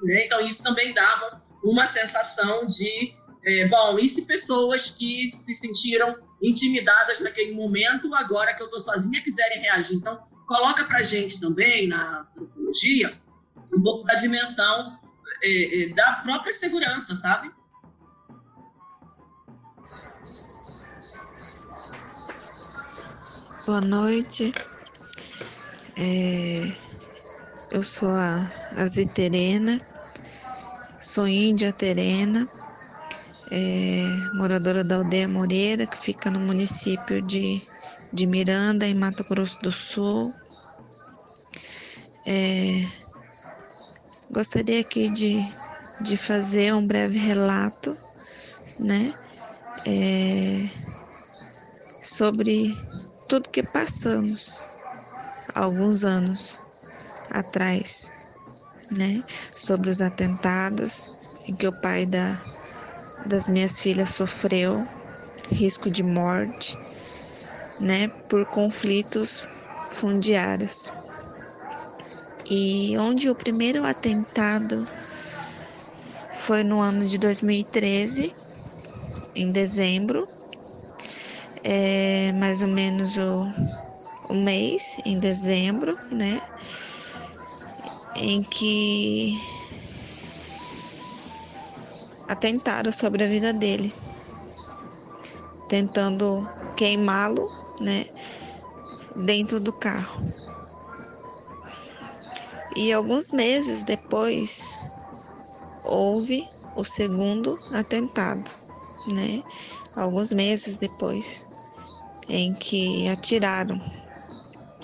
Né? 0.01 0.25
Então, 0.25 0.39
isso 0.41 0.61
também 0.61 0.93
dava 0.93 1.41
uma 1.63 1.88
sensação 1.88 2.67
de, 2.67 3.15
é, 3.43 3.67
bom, 3.69 3.97
e 3.97 4.07
se 4.09 4.25
pessoas 4.25 4.89
que 4.89 5.29
se 5.31 5.55
sentiram 5.55 6.15
intimidadas 6.41 7.21
naquele 7.21 7.53
momento, 7.53 8.13
agora 8.13 8.53
que 8.53 8.61
eu 8.61 8.65
estou 8.65 8.81
sozinha, 8.81 9.21
quiserem 9.21 9.61
reagir? 9.61 9.95
Então, 9.95 10.21
coloca 10.45 10.84
para 10.84 10.97
a 10.97 11.03
gente 11.03 11.39
também, 11.39 11.88
na 11.88 12.27
antropologia, 12.36 13.17
um 13.73 13.81
pouco 13.81 14.05
da 14.05 14.15
dimensão 14.15 14.99
é, 15.41 15.84
é, 15.84 15.93
da 15.93 16.15
própria 16.23 16.51
segurança, 16.51 17.15
sabe? 17.15 17.49
Boa 23.66 23.80
noite. 23.80 24.51
É, 25.97 26.72
eu 27.72 27.82
sou 27.82 28.09
a 28.09 28.45
Aziterena, 28.76 29.78
sou 31.01 31.28
índia 31.28 31.72
terena, 31.72 32.45
é, 33.51 34.05
moradora 34.36 34.84
da 34.84 34.97
aldeia 34.97 35.28
Moreira, 35.28 35.88
que 35.88 35.97
fica 35.97 36.30
no 36.30 36.41
município 36.41 37.22
de, 37.22 37.61
de 38.11 38.26
Miranda, 38.26 38.86
em 38.86 38.93
Mato 38.93 39.24
Grosso 39.24 39.57
do 39.61 39.72
Sul. 39.72 40.34
É, 42.28 42.86
Gostaria 44.34 44.80
aqui 44.82 45.09
de, 45.09 45.47
de 46.01 46.18
fazer 46.18 46.74
um 46.74 46.88
breve 46.88 47.20
relato, 47.20 47.95
né, 48.80 49.14
é, 49.86 50.68
sobre 52.03 52.76
tudo 53.34 53.49
que 53.49 53.63
passamos 53.63 54.63
alguns 55.55 56.03
anos 56.03 56.61
atrás, 57.31 58.11
né, 58.91 59.23
sobre 59.55 59.89
os 59.89 60.01
atentados 60.01 61.07
em 61.47 61.55
que 61.55 61.65
o 61.65 61.71
pai 61.71 62.05
da, 62.05 62.39
das 63.25 63.49
minhas 63.49 63.79
filhas 63.79 64.09
sofreu 64.09 64.88
risco 65.51 65.89
de 65.89 66.03
morte, 66.03 66.77
né, 67.79 68.07
por 68.29 68.45
conflitos 68.45 69.47
fundiários. 69.93 70.91
E 72.51 72.95
onde 72.99 73.31
o 73.31 73.36
primeiro 73.36 73.84
atentado 73.84 74.88
foi 76.38 76.63
no 76.63 76.79
ano 76.79 77.07
de 77.07 77.17
2013, 77.17 78.31
em 79.36 79.51
dezembro, 79.51 80.23
é 81.64 82.32
mais 82.34 82.61
ou 82.61 82.68
menos 82.68 83.18
o, 83.18 83.47
o 84.30 84.34
mês, 84.34 84.97
em 85.05 85.20
dezembro, 85.20 85.97
né? 86.11 86.41
Em 88.16 88.43
que 88.43 89.39
atentaram 92.28 92.91
sobre 92.91 93.24
a 93.24 93.28
vida 93.28 93.53
dele, 93.53 93.93
tentando 95.70 96.47
queimá-lo, 96.76 97.49
né, 97.80 98.05
dentro 99.16 99.59
do 99.59 99.72
carro. 99.72 100.24
E 102.76 102.91
alguns 102.91 103.32
meses 103.32 103.84
depois 103.84 104.78
houve 105.84 106.47
o 106.76 106.84
segundo 106.84 107.59
atentado, 107.72 108.49
né? 109.05 109.43
Alguns 109.95 110.32
meses 110.32 110.78
depois 110.78 111.43
em 112.30 112.53
que 112.53 113.07
atiraram, 113.07 113.80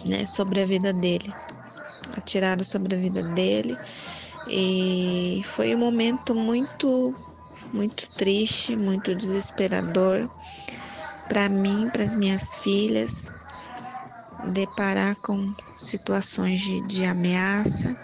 né, 0.05 0.25
sobre 0.25 0.61
a 0.61 0.65
vida 0.65 0.93
dele. 0.93 1.33
Atiraram 2.17 2.63
sobre 2.63 2.95
a 2.95 2.97
vida 2.97 3.21
dele 3.21 3.77
e 4.47 5.41
foi 5.55 5.75
um 5.75 5.79
momento 5.79 6.33
muito 6.33 7.13
muito 7.73 8.09
triste, 8.11 8.75
muito 8.75 9.13
desesperador 9.13 10.27
para 11.27 11.47
mim, 11.47 11.89
para 11.91 12.03
as 12.03 12.15
minhas 12.15 12.55
filhas, 12.55 13.29
deparar 14.51 15.15
com 15.17 15.53
situações 15.75 16.59
de, 16.59 16.81
de 16.81 17.05
ameaça 17.05 17.95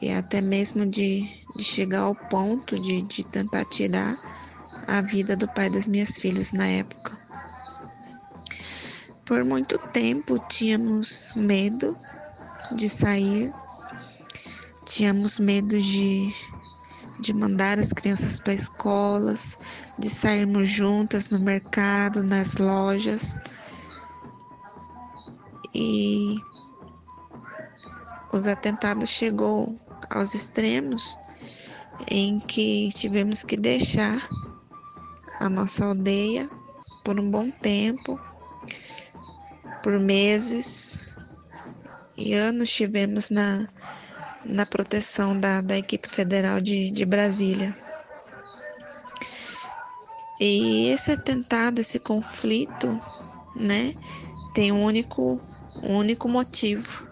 e 0.00 0.10
até 0.10 0.40
mesmo 0.40 0.86
de, 0.86 1.28
de 1.54 1.62
chegar 1.64 2.00
ao 2.00 2.14
ponto 2.14 2.78
de, 2.80 3.02
de 3.02 3.24
tentar 3.24 3.64
tirar 3.66 4.16
a 4.86 5.02
vida 5.02 5.36
do 5.36 5.46
pai 5.48 5.68
das 5.68 5.86
minhas 5.86 6.16
filhas 6.16 6.52
na 6.52 6.66
época. 6.66 7.17
Por 9.28 9.44
muito 9.44 9.78
tempo 9.92 10.38
tínhamos 10.48 11.34
medo 11.36 11.94
de 12.76 12.88
sair, 12.88 13.52
tínhamos 14.88 15.38
medo 15.38 15.78
de, 15.78 16.34
de 17.20 17.34
mandar 17.34 17.78
as 17.78 17.92
crianças 17.92 18.40
para 18.40 18.54
escolas, 18.54 19.58
de 19.98 20.08
sairmos 20.08 20.70
juntas 20.70 21.28
no 21.28 21.38
mercado, 21.40 22.22
nas 22.22 22.54
lojas. 22.54 23.38
E 25.74 26.38
os 28.32 28.46
atentados 28.46 29.10
chegou 29.10 29.68
aos 30.08 30.34
extremos 30.34 31.04
em 32.10 32.40
que 32.40 32.88
tivemos 32.94 33.42
que 33.42 33.58
deixar 33.58 34.18
a 35.40 35.50
nossa 35.50 35.84
aldeia 35.84 36.48
por 37.04 37.20
um 37.20 37.30
bom 37.30 37.50
tempo, 37.50 38.18
por 39.82 39.98
meses 40.00 42.14
e 42.16 42.34
anos 42.34 42.70
tivemos 42.70 43.30
na, 43.30 43.64
na 44.46 44.66
proteção 44.66 45.38
da, 45.38 45.60
da 45.60 45.78
equipe 45.78 46.08
federal 46.08 46.60
de, 46.60 46.90
de 46.90 47.04
Brasília. 47.04 47.74
E 50.40 50.88
esse 50.88 51.10
atentado, 51.10 51.80
esse 51.80 51.98
conflito, 51.98 52.86
né, 53.56 53.92
tem 54.54 54.72
um 54.72 54.84
único, 54.84 55.38
um 55.84 55.96
único 55.96 56.28
motivo 56.28 57.06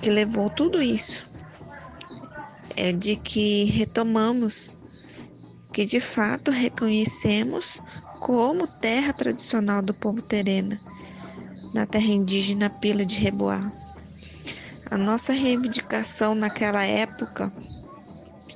que 0.00 0.10
levou 0.10 0.50
tudo 0.50 0.82
isso. 0.82 1.24
É 2.76 2.92
de 2.92 3.16
que 3.16 3.64
retomamos, 3.64 5.70
que 5.72 5.84
de 5.84 6.00
fato 6.00 6.50
reconhecemos 6.50 7.80
como 8.24 8.66
terra 8.66 9.12
tradicional 9.12 9.82
do 9.82 9.92
povo 9.92 10.22
terena 10.22 10.80
na 11.74 11.84
terra 11.84 12.06
indígena 12.06 12.70
Pila 12.70 13.04
de 13.04 13.18
Reboá. 13.18 13.62
A 14.90 14.96
nossa 14.96 15.34
reivindicação 15.34 16.34
naquela 16.34 16.82
época, 16.84 17.52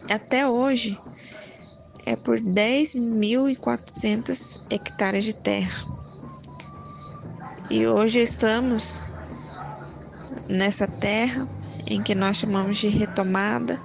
até 0.08 0.48
hoje, 0.48 0.98
é 2.06 2.16
por 2.16 2.40
10.400 2.40 4.72
hectares 4.72 5.26
de 5.26 5.34
terra. 5.34 5.84
E 7.70 7.86
hoje 7.86 8.20
estamos 8.20 9.02
nessa 10.48 10.88
terra 10.88 11.46
em 11.88 12.02
que 12.02 12.14
nós 12.14 12.38
chamamos 12.38 12.78
de 12.78 12.88
retomada, 12.88 13.78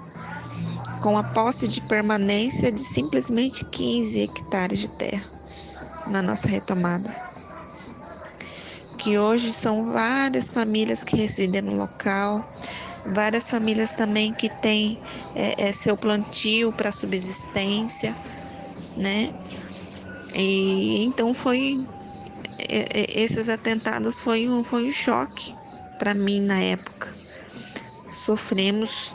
com 1.01 1.17
a 1.17 1.23
posse 1.23 1.67
de 1.67 1.81
permanência 1.81 2.71
de 2.71 2.79
simplesmente 2.79 3.65
15 3.65 4.21
hectares 4.21 4.79
de 4.79 4.87
terra 4.97 5.32
na 6.07 6.21
nossa 6.21 6.47
retomada 6.47 7.09
que 9.03 9.17
hoje 9.17 9.51
são 9.51 9.91
várias 9.91 10.51
famílias 10.51 11.03
que 11.03 11.17
residem 11.17 11.61
no 11.61 11.75
local, 11.75 12.41
várias 13.07 13.49
famílias 13.49 13.91
também 13.91 14.33
que 14.33 14.47
têm 14.47 14.97
é, 15.35 15.67
é, 15.67 15.73
seu 15.73 15.97
plantio 15.97 16.71
para 16.71 16.89
subsistência, 16.89 18.15
né? 18.95 19.29
E 20.35 21.03
então 21.03 21.33
foi 21.33 21.77
é, 22.59 23.01
é, 23.01 23.21
esses 23.21 23.49
atentados 23.49 24.21
foi 24.21 24.47
um, 24.47 24.63
foi 24.63 24.87
um 24.87 24.91
choque 24.91 25.53
para 25.99 26.13
mim 26.13 26.39
na 26.39 26.59
época. 26.61 27.07
Sofremos 28.09 29.13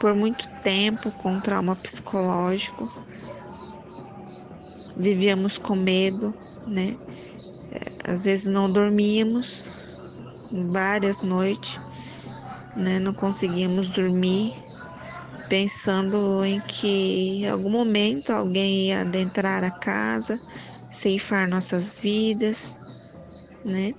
por 0.00 0.14
muito 0.14 0.48
tempo 0.62 1.10
com 1.22 1.38
trauma 1.38 1.76
psicológico, 1.76 2.88
vivíamos 4.98 5.56
com 5.56 5.76
medo, 5.76 6.34
né? 6.66 6.96
Às 8.04 8.24
vezes 8.24 8.46
não 8.46 8.70
dormíamos 8.70 9.64
várias 10.50 11.22
noites, 11.22 11.78
né? 12.76 12.98
Não 12.98 13.12
conseguíamos 13.14 13.90
dormir, 13.90 14.52
pensando 15.48 16.44
em 16.44 16.60
que 16.60 17.42
em 17.42 17.48
algum 17.48 17.70
momento 17.70 18.30
alguém 18.30 18.88
ia 18.88 19.02
adentrar 19.02 19.62
a 19.62 19.70
casa, 19.70 20.40
ceifar 20.90 21.48
nossas 21.48 22.00
vidas, 22.00 22.78
né? 23.64 23.94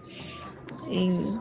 E 0.89 1.33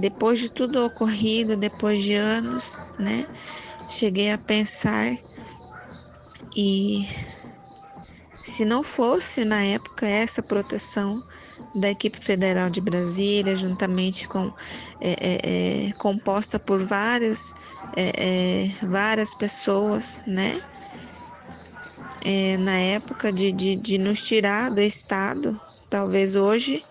depois 0.00 0.38
de 0.38 0.50
tudo 0.50 0.84
ocorrido, 0.84 1.56
depois 1.56 2.02
de 2.02 2.14
anos, 2.14 2.78
né? 2.98 3.26
Cheguei 3.88 4.30
a 4.30 4.38
pensar 4.38 5.16
e 6.54 7.06
se 8.58 8.64
não 8.64 8.82
fosse 8.82 9.44
na 9.44 9.62
época 9.62 10.04
essa 10.04 10.42
proteção 10.42 11.22
da 11.76 11.90
equipe 11.90 12.18
federal 12.18 12.68
de 12.68 12.80
Brasília, 12.80 13.56
juntamente 13.56 14.26
com 14.26 14.52
é, 15.00 15.10
é, 15.10 15.88
é 15.90 15.92
composta 15.92 16.58
por 16.58 16.82
várias 16.82 17.54
é, 17.94 18.10
é, 18.16 18.86
várias 18.86 19.32
pessoas, 19.32 20.22
né? 20.26 20.60
na 22.58 22.76
época 22.78 23.32
de, 23.32 23.52
de, 23.52 23.76
de 23.76 23.96
nos 23.96 24.20
tirar 24.20 24.70
do 24.72 24.80
estado, 24.80 25.56
talvez 25.88 26.34
hoje 26.34 26.82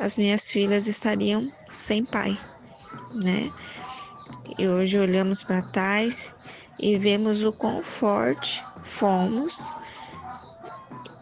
as 0.00 0.16
minhas 0.16 0.50
filhas 0.50 0.88
estariam 0.88 1.46
sem 1.76 2.02
pai, 2.02 2.36
né? 3.22 3.50
E 4.58 4.66
hoje 4.66 4.98
olhamos 4.98 5.42
para 5.42 5.60
trás 5.60 6.32
e 6.80 6.96
vemos 6.96 7.44
o 7.44 7.52
quão 7.52 7.82
forte 7.82 8.62
fomos 8.84 9.73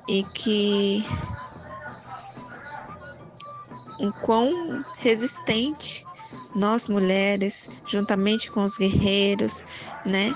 e 0.08 0.22
que 0.34 1.04
o 4.00 4.12
quão 4.24 4.50
resistente 4.98 6.04
nós 6.56 6.88
mulheres, 6.88 7.70
juntamente 7.86 8.50
com 8.50 8.64
os 8.64 8.76
guerreiros, 8.76 9.62
né? 10.04 10.34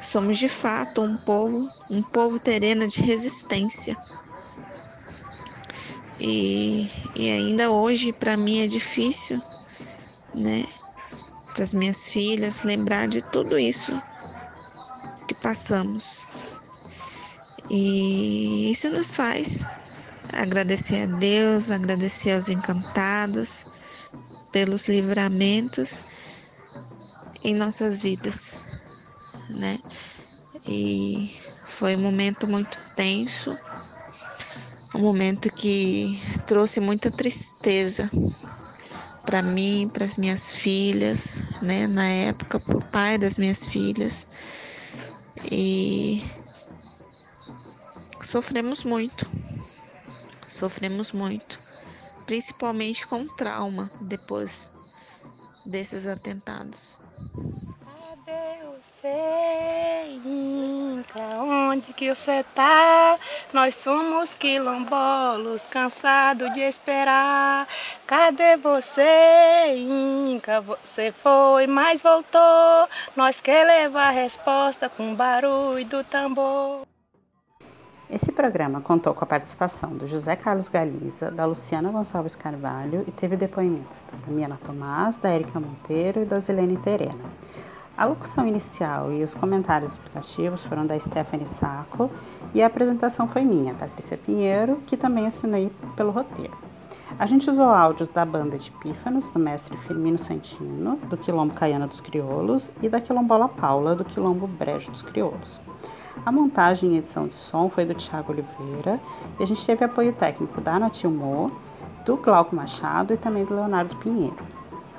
Somos 0.00 0.38
de 0.38 0.48
fato 0.48 1.00
um 1.00 1.16
povo, 1.18 1.70
um 1.90 2.02
povo 2.02 2.38
terena 2.38 2.86
de 2.86 3.00
resistência. 3.00 3.96
E, 6.20 6.90
e 7.14 7.30
ainda 7.30 7.70
hoje 7.70 8.12
para 8.12 8.36
mim 8.36 8.60
é 8.60 8.66
difícil, 8.66 9.40
né? 10.34 10.64
Para 11.52 11.62
as 11.62 11.72
minhas 11.72 12.08
filhas 12.08 12.62
lembrar 12.62 13.06
de 13.06 13.22
tudo 13.30 13.58
isso 13.58 13.92
que 15.28 15.34
passamos. 15.36 16.23
E 17.70 18.70
isso 18.70 18.88
nos 18.90 19.16
faz 19.16 19.64
agradecer 20.32 21.02
a 21.02 21.06
Deus, 21.18 21.70
agradecer 21.70 22.32
aos 22.32 22.48
encantados 22.48 23.66
pelos 24.52 24.86
livramentos 24.86 26.02
em 27.42 27.54
nossas 27.54 28.00
vidas, 28.00 28.58
né? 29.50 29.78
E 30.66 31.30
foi 31.66 31.96
um 31.96 32.00
momento 32.00 32.46
muito 32.46 32.78
tenso, 32.96 33.56
um 34.94 35.00
momento 35.00 35.52
que 35.52 36.20
trouxe 36.46 36.80
muita 36.80 37.10
tristeza 37.10 38.10
para 39.26 39.42
mim, 39.42 39.88
para 39.92 40.04
as 40.04 40.16
minhas 40.16 40.52
filhas, 40.52 41.40
né? 41.60 41.86
Na 41.86 42.06
época, 42.06 42.60
para 42.60 42.76
o 42.76 42.84
pai 42.90 43.18
das 43.18 43.36
minhas 43.36 43.64
filhas. 43.66 44.26
E 45.50 46.22
sofremos 48.34 48.82
muito, 48.82 49.24
sofremos 50.48 51.12
muito, 51.12 51.56
principalmente 52.26 53.06
com 53.06 53.24
trauma 53.36 53.88
depois 54.08 54.66
desses 55.66 56.04
atentados. 56.04 56.98
Você, 58.26 60.18
Inca? 60.26 61.20
Onde 61.36 61.92
que 61.92 62.12
você 62.12 62.44
tá? 62.56 63.20
Nós 63.52 63.76
somos 63.76 64.30
quilombolos, 64.34 65.62
cansados 65.70 66.52
de 66.54 66.60
esperar. 66.60 67.68
Cadê 68.04 68.56
você, 68.56 69.76
Inca? 69.76 70.60
Você 70.60 71.12
foi, 71.12 71.68
mas 71.68 72.02
voltou. 72.02 72.88
Nós 73.14 73.40
quer 73.40 73.64
levar 73.64 74.10
resposta 74.10 74.88
com 74.88 75.14
barulho 75.14 75.84
do 75.86 76.02
tambor. 76.02 76.84
Esse 78.14 78.30
programa 78.30 78.80
contou 78.80 79.12
com 79.12 79.24
a 79.24 79.26
participação 79.26 79.90
do 79.90 80.06
José 80.06 80.36
Carlos 80.36 80.68
Galiza, 80.68 81.32
da 81.32 81.44
Luciana 81.46 81.90
Gonçalves 81.90 82.36
Carvalho 82.36 83.02
e 83.08 83.10
teve 83.10 83.36
depoimentos 83.36 84.04
da 84.08 84.16
Damiana 84.24 84.56
Tomás, 84.64 85.16
da 85.16 85.34
Erika 85.34 85.58
Monteiro 85.58 86.22
e 86.22 86.24
da 86.24 86.38
Zilene 86.38 86.76
Terena. 86.76 87.24
A 87.98 88.04
locução 88.04 88.46
inicial 88.46 89.12
e 89.12 89.24
os 89.24 89.34
comentários 89.34 89.94
explicativos 89.94 90.62
foram 90.62 90.86
da 90.86 90.96
Stephanie 90.96 91.48
Sacco 91.48 92.08
e 92.54 92.62
a 92.62 92.68
apresentação 92.68 93.26
foi 93.26 93.42
minha, 93.42 93.74
Patrícia 93.74 94.16
Pinheiro, 94.16 94.76
que 94.86 94.96
também 94.96 95.26
assinei 95.26 95.72
pelo 95.96 96.12
roteiro. 96.12 96.56
A 97.18 97.26
gente 97.26 97.50
usou 97.50 97.66
áudios 97.66 98.10
da 98.10 98.24
banda 98.24 98.56
de 98.56 98.70
Pífanos, 98.70 99.28
do 99.28 99.40
mestre 99.40 99.76
Firmino 99.76 100.20
Santino, 100.20 101.00
do 101.08 101.16
Quilombo 101.16 101.52
Caiana 101.54 101.88
dos 101.88 102.00
Crioulos 102.00 102.70
e 102.80 102.88
da 102.88 103.00
Quilombola 103.00 103.48
Paula, 103.48 103.96
do 103.96 104.04
Quilombo 104.04 104.46
Brejo 104.46 104.92
dos 104.92 105.02
Crioulos. 105.02 105.60
A 106.24 106.32
montagem 106.32 106.94
e 106.94 106.98
edição 106.98 107.26
de 107.26 107.34
som 107.34 107.68
foi 107.68 107.84
do 107.84 107.94
Tiago 107.94 108.32
Oliveira 108.32 109.00
e 109.38 109.42
a 109.42 109.46
gente 109.46 109.64
teve 109.64 109.84
apoio 109.84 110.12
técnico 110.12 110.60
da 110.60 110.78
Natilmo, 110.78 111.52
do 112.04 112.16
Glauco 112.16 112.54
Machado 112.54 113.12
e 113.12 113.16
também 113.16 113.44
do 113.44 113.54
Leonardo 113.54 113.96
Pinheiro. 113.96 114.36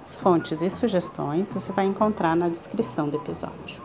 As 0.02 0.14
fontes 0.14 0.62
e 0.62 0.70
sugestões 0.70 1.52
você 1.52 1.72
vai 1.72 1.86
encontrar 1.86 2.36
na 2.36 2.48
descrição 2.48 3.10
do 3.10 3.18
episódio. 3.18 3.82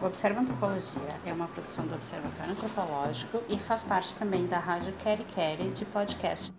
O 0.00 0.06
Observa 0.06 0.40
Antropologia 0.40 1.20
é 1.24 1.32
uma 1.32 1.46
produção 1.46 1.86
do 1.86 1.94
Observatório 1.94 2.52
Antropológico 2.52 3.40
e 3.48 3.58
faz 3.58 3.82
parte 3.82 4.14
também 4.14 4.46
da 4.46 4.58
Rádio 4.58 4.92
Quere 4.98 5.24
Quere 5.24 5.68
de 5.70 5.84
podcast 5.86 6.52